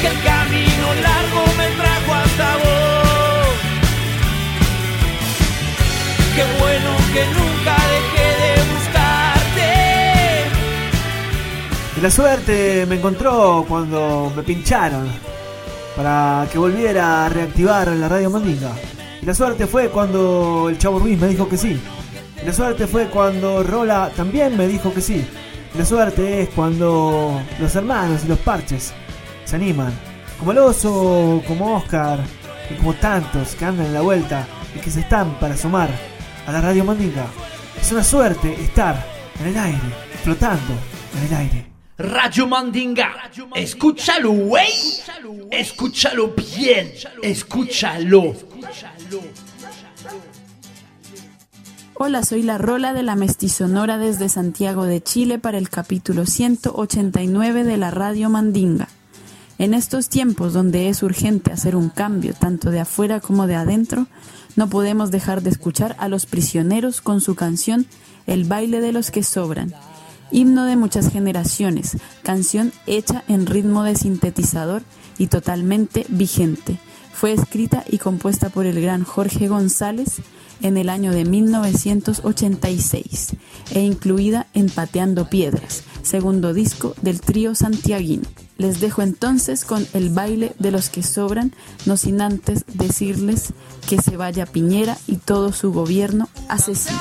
Que 0.00 0.06
el 0.08 0.18
camino 0.22 0.86
largo 1.08 1.42
me 1.58 1.66
trajo 1.80 2.10
hasta 2.14 2.48
vos. 2.56 3.54
Qué 6.34 6.44
bueno 6.60 6.90
que 7.12 7.22
nunca 7.38 7.74
dejé 7.94 8.28
de 8.42 8.52
buscarte. 8.72 9.70
La 12.02 12.10
suerte 12.10 12.86
me 12.86 12.94
encontró 12.96 13.64
cuando 13.68 14.32
me 14.34 14.42
pincharon 14.42 15.36
para 15.96 16.46
que 16.52 16.58
volviera 16.58 17.24
a 17.24 17.28
reactivar 17.28 17.88
la 17.88 18.08
radio 18.08 18.30
Mandinga. 18.30 18.72
Y 19.20 19.24
la 19.24 19.34
suerte 19.34 19.66
fue 19.66 19.88
cuando 19.88 20.68
el 20.68 20.78
Chavo 20.78 20.98
Ruiz 20.98 21.18
me 21.18 21.28
dijo 21.28 21.48
que 21.48 21.56
sí. 21.56 21.80
Y 22.40 22.46
la 22.46 22.52
suerte 22.52 22.86
fue 22.86 23.06
cuando 23.06 23.62
Rola 23.62 24.10
también 24.14 24.56
me 24.56 24.68
dijo 24.68 24.92
que 24.92 25.00
sí. 25.00 25.26
Y 25.74 25.78
la 25.78 25.84
suerte 25.84 26.42
es 26.42 26.48
cuando 26.50 27.40
los 27.58 27.74
hermanos 27.74 28.22
y 28.24 28.28
los 28.28 28.38
parches 28.40 28.92
se 29.44 29.56
animan. 29.56 29.92
Como 30.38 30.52
el 30.52 30.58
oso, 30.58 31.42
como 31.48 31.76
Oscar 31.76 32.20
y 32.70 32.74
como 32.74 32.92
tantos 32.94 33.54
que 33.54 33.64
andan 33.64 33.86
en 33.86 33.94
la 33.94 34.02
vuelta 34.02 34.46
y 34.74 34.80
que 34.80 34.90
se 34.90 35.00
están 35.00 35.38
para 35.40 35.56
sumar 35.56 35.88
a 36.46 36.52
la 36.52 36.60
radio 36.60 36.84
Mandinga. 36.84 37.26
Es 37.80 37.90
una 37.92 38.04
suerte 38.04 38.52
estar 38.52 39.02
en 39.40 39.46
el 39.46 39.56
aire, 39.56 39.78
flotando 40.22 40.74
en 41.16 41.26
el 41.26 41.34
aire. 41.34 41.75
Radio 41.98 42.46
Mandinga, 42.46 43.30
escúchalo, 43.54 44.30
güey. 44.30 44.68
Escúchalo 45.50 46.34
bien, 46.58 46.92
escúchalo. 47.22 48.34
Hola, 51.94 52.22
soy 52.22 52.42
la 52.42 52.58
Rola 52.58 52.92
de 52.92 53.02
la 53.02 53.16
Mestizonora 53.16 53.96
desde 53.96 54.28
Santiago 54.28 54.84
de 54.84 55.02
Chile 55.02 55.38
para 55.38 55.56
el 55.56 55.70
capítulo 55.70 56.26
189 56.26 57.64
de 57.64 57.76
la 57.78 57.90
Radio 57.90 58.28
Mandinga. 58.28 58.88
En 59.58 59.72
estos 59.72 60.10
tiempos 60.10 60.52
donde 60.52 60.90
es 60.90 61.02
urgente 61.02 61.50
hacer 61.50 61.74
un 61.74 61.88
cambio 61.88 62.34
tanto 62.34 62.70
de 62.70 62.80
afuera 62.80 63.20
como 63.20 63.46
de 63.46 63.54
adentro, 63.54 64.06
no 64.54 64.68
podemos 64.68 65.10
dejar 65.10 65.40
de 65.40 65.48
escuchar 65.48 65.96
a 65.98 66.08
los 66.08 66.26
prisioneros 66.26 67.00
con 67.00 67.22
su 67.22 67.34
canción 67.34 67.86
El 68.26 68.44
baile 68.44 68.82
de 68.82 68.92
los 68.92 69.10
que 69.10 69.22
sobran, 69.22 69.72
himno 70.36 70.64
de 70.66 70.76
muchas 70.76 71.10
generaciones, 71.10 71.96
canción 72.22 72.70
hecha 72.86 73.24
en 73.26 73.46
ritmo 73.46 73.82
de 73.84 73.96
sintetizador 73.96 74.82
y 75.16 75.28
totalmente 75.28 76.04
vigente. 76.10 76.78
Fue 77.14 77.32
escrita 77.32 77.84
y 77.88 77.96
compuesta 77.96 78.50
por 78.50 78.66
el 78.66 78.82
gran 78.82 79.02
Jorge 79.02 79.48
González 79.48 80.16
en 80.60 80.76
el 80.76 80.90
año 80.90 81.12
de 81.12 81.24
1986 81.24 83.28
e 83.70 83.80
incluida 83.80 84.46
en 84.52 84.68
Pateando 84.68 85.30
Piedras, 85.30 85.84
segundo 86.02 86.52
disco 86.52 86.94
del 87.00 87.22
trío 87.22 87.54
santiaguino. 87.54 88.28
Les 88.58 88.78
dejo 88.78 89.00
entonces 89.00 89.64
con 89.64 89.86
el 89.94 90.10
baile 90.10 90.52
de 90.58 90.70
los 90.70 90.90
que 90.90 91.02
sobran, 91.02 91.54
no 91.86 91.96
sin 91.96 92.20
antes 92.20 92.66
decirles 92.74 93.54
que 93.88 94.02
se 94.02 94.18
vaya 94.18 94.44
Piñera 94.44 94.98
y 95.06 95.16
todo 95.16 95.54
su 95.54 95.72
gobierno 95.72 96.28
asesino. 96.50 97.00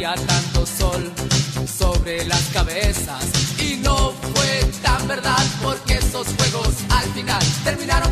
Tanto 0.00 0.64
sol 0.64 1.12
sobre 1.66 2.24
las 2.24 2.42
cabezas. 2.52 3.24
Y 3.60 3.76
no 3.82 4.12
fue 4.34 4.64
tan 4.80 5.08
verdad 5.08 5.44
porque 5.62 5.94
esos 5.94 6.28
juegos 6.36 6.74
al 6.90 7.08
final 7.12 7.42
terminaron 7.64 8.07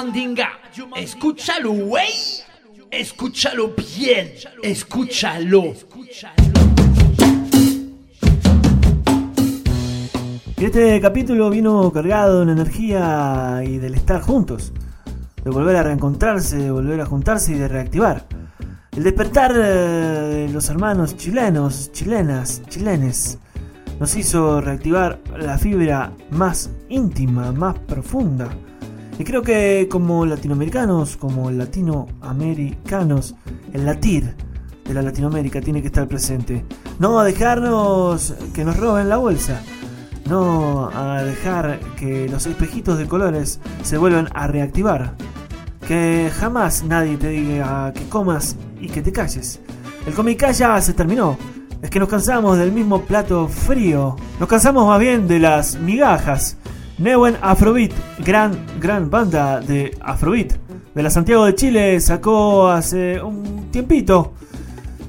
Mandinga, 0.00 0.50
escúchalo, 0.94 1.72
güey. 1.72 2.12
Escúchalo 2.88 3.74
bien, 3.74 4.32
escúchalo. 4.62 5.74
Este 10.56 11.00
capítulo 11.00 11.50
vino 11.50 11.90
cargado 11.90 12.42
una 12.42 12.52
energía 12.52 13.60
y 13.66 13.78
del 13.78 13.94
estar 13.94 14.20
juntos, 14.20 14.72
de 15.42 15.50
volver 15.50 15.74
a 15.74 15.82
reencontrarse, 15.82 16.58
de 16.58 16.70
volver 16.70 17.00
a 17.00 17.06
juntarse 17.06 17.50
y 17.50 17.58
de 17.58 17.66
reactivar. 17.66 18.24
El 18.96 19.02
despertar 19.02 19.50
eh, 19.56 19.58
de 19.58 20.48
los 20.50 20.68
hermanos 20.68 21.16
chilenos, 21.16 21.90
chilenas, 21.90 22.62
chilenes, 22.68 23.40
nos 23.98 24.14
hizo 24.14 24.60
reactivar 24.60 25.18
la 25.36 25.58
fibra 25.58 26.12
más 26.30 26.70
íntima, 26.88 27.50
más 27.50 27.76
profunda. 27.80 28.48
Y 29.18 29.24
creo 29.24 29.42
que 29.42 29.88
como 29.90 30.24
latinoamericanos, 30.24 31.16
como 31.16 31.50
latinoamericanos, 31.50 33.34
el 33.72 33.84
latir 33.84 34.36
de 34.84 34.94
la 34.94 35.02
Latinoamérica 35.02 35.60
tiene 35.60 35.82
que 35.82 35.88
estar 35.88 36.08
presente. 36.08 36.64
No 36.98 37.18
a 37.18 37.24
dejarnos 37.24 38.34
que 38.54 38.64
nos 38.64 38.76
roben 38.76 39.08
la 39.08 39.18
bolsa. 39.18 39.60
No 40.26 40.90
a 40.94 41.22
dejar 41.22 41.80
que 41.96 42.28
los 42.28 42.46
espejitos 42.46 42.98
de 42.98 43.06
colores 43.06 43.60
se 43.82 43.98
vuelvan 43.98 44.28
a 44.34 44.46
reactivar. 44.46 45.14
Que 45.86 46.30
jamás 46.38 46.84
nadie 46.84 47.16
te 47.16 47.28
diga 47.28 47.92
que 47.92 48.08
comas 48.08 48.56
y 48.80 48.88
que 48.88 49.02
te 49.02 49.12
calles. 49.12 49.60
El 50.06 50.14
comic 50.14 50.52
ya 50.52 50.80
se 50.80 50.94
terminó. 50.94 51.36
Es 51.82 51.90
que 51.90 52.00
nos 52.00 52.08
cansamos 52.08 52.56
del 52.56 52.72
mismo 52.72 53.02
plato 53.02 53.48
frío. 53.48 54.16
Nos 54.40 54.48
cansamos 54.48 54.86
más 54.86 55.00
bien 55.00 55.28
de 55.28 55.38
las 55.38 55.78
migajas. 55.78 56.56
Neuen 56.98 57.36
Afrobeat, 57.40 57.92
gran, 58.18 58.58
gran 58.80 59.08
banda 59.08 59.60
de 59.60 59.96
Afrobeat. 60.00 60.54
De 60.94 61.02
la 61.02 61.10
Santiago 61.10 61.44
de 61.44 61.54
Chile 61.54 62.00
sacó 62.00 62.68
hace 62.68 63.22
un 63.22 63.70
tiempito 63.70 64.32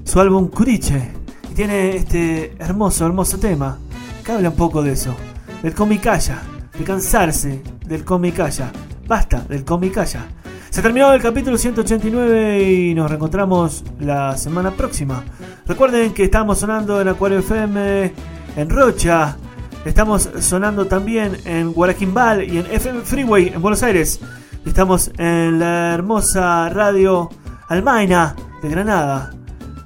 su 0.04 0.20
álbum 0.20 0.50
Curiche. 0.50 1.12
Y 1.50 1.56
tiene 1.56 1.96
este 1.96 2.54
hermoso, 2.60 3.08
hermoso 3.08 3.40
tema 3.40 3.80
que 4.24 4.32
habla 4.32 4.50
un 4.50 4.56
poco 4.56 4.84
de 4.84 4.92
eso. 4.92 5.16
Del 5.64 5.74
comicaya, 5.74 6.42
de 6.78 6.84
cansarse 6.84 7.64
del 7.88 8.06
comicaya. 8.06 8.72
Basta 9.08 9.42
del 9.50 9.66
comicaya. 9.66 10.28
Se 10.70 10.84
terminó 10.84 11.12
el 11.12 11.22
capítulo 11.24 11.58
189 11.58 12.62
y 12.62 12.94
nos 12.94 13.10
reencontramos 13.10 13.84
la 14.00 14.38
semana 14.38 14.70
próxima. 14.70 15.24
Recuerden 15.66 16.14
que 16.14 16.26
estamos 16.26 16.60
sonando 16.60 17.02
en 17.02 17.08
Acuario 17.08 17.40
FM, 17.40 18.14
en 18.56 18.70
Rocha, 18.70 19.38
estamos 19.86 20.30
sonando 20.40 20.86
también 20.86 21.38
en 21.46 21.74
Guaraquimbal 21.74 22.44
y 22.44 22.60
en 22.60 22.66
FM 22.66 23.02
Freeway 23.02 23.50
en 23.50 23.62
Buenos 23.62 23.84
Aires. 23.84 24.20
Estamos 24.66 25.12
en 25.18 25.60
la 25.60 25.94
hermosa 25.94 26.70
radio 26.70 27.30
Almaina 27.68 28.36
de 28.62 28.70
Granada. 28.70 29.32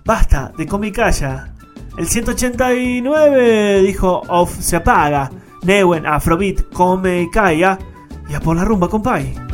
Basta 0.06 0.52
de 0.58 0.68
Comicaya. 0.68 1.54
El 1.98 2.08
189 2.08 3.82
dijo 3.84 4.22
off 4.28 4.60
se 4.60 4.78
apaga. 4.78 5.30
Neuen 5.64 6.06
Afrobeat 6.06 6.66
calla. 7.32 7.78
Y 8.30 8.34
a 8.34 8.40
por 8.40 8.56
la 8.56 8.66
rumba, 8.66 8.90
compay. 8.90 9.53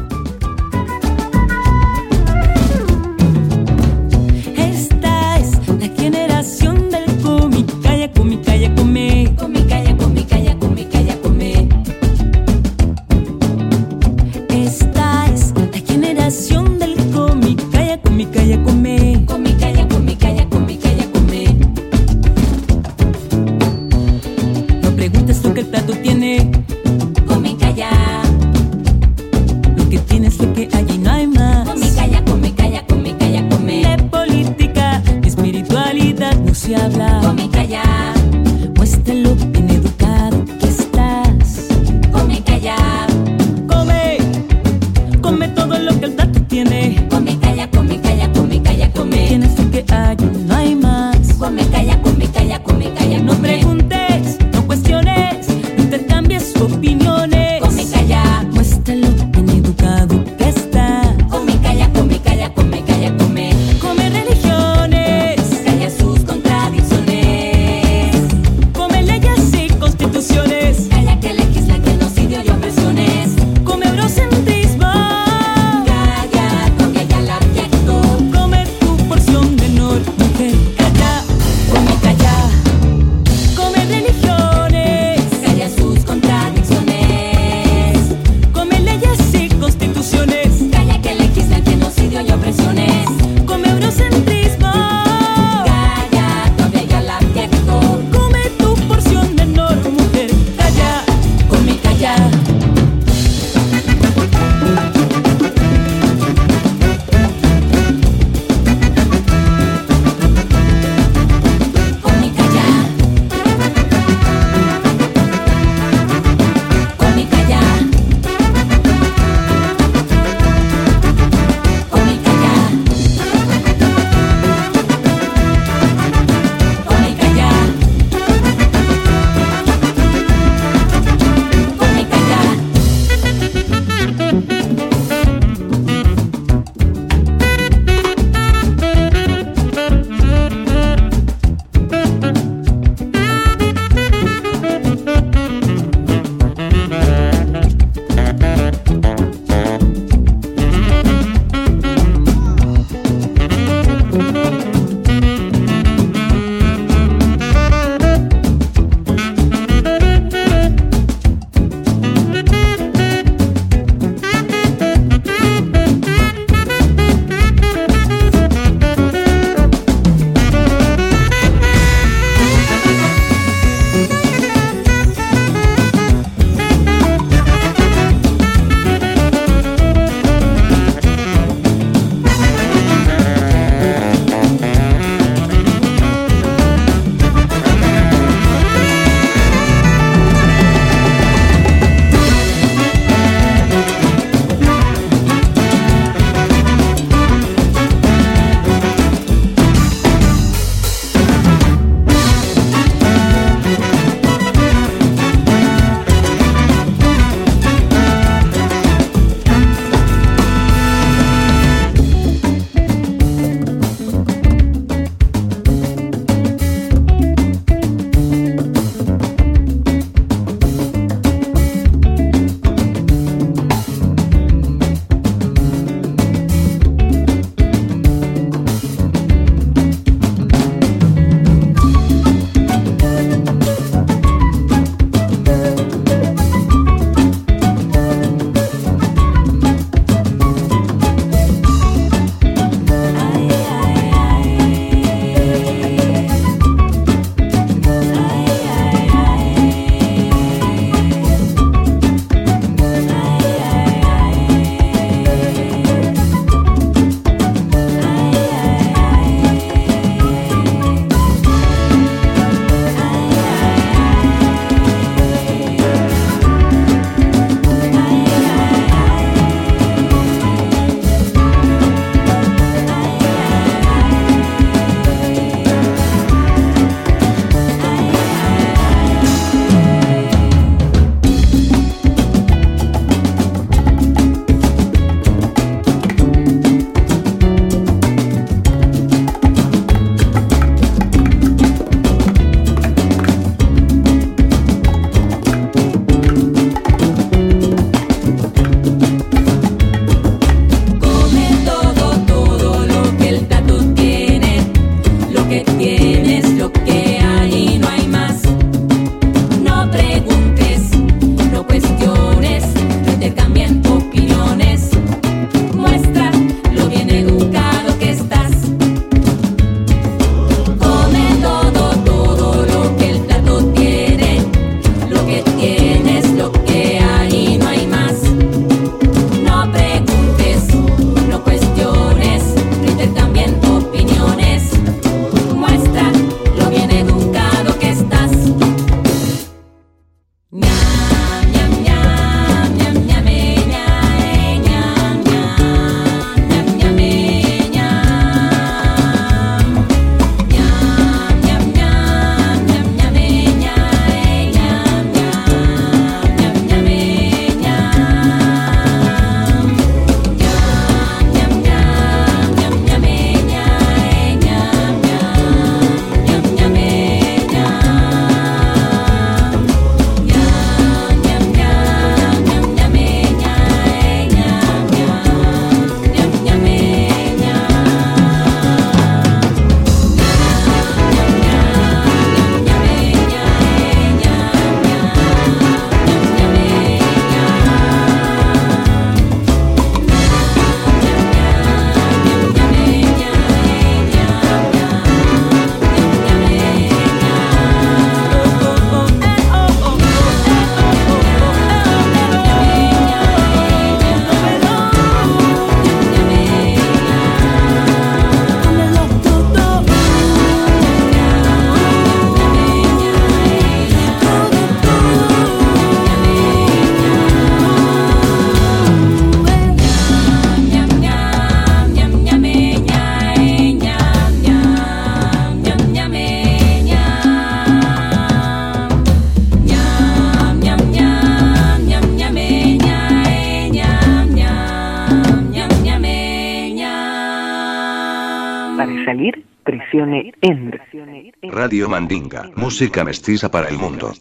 Mandinga, 442.00 442.50
música 442.56 443.04
mestiza 443.04 443.50
para 443.50 443.68
el 443.68 443.78
mundo. 443.78 444.14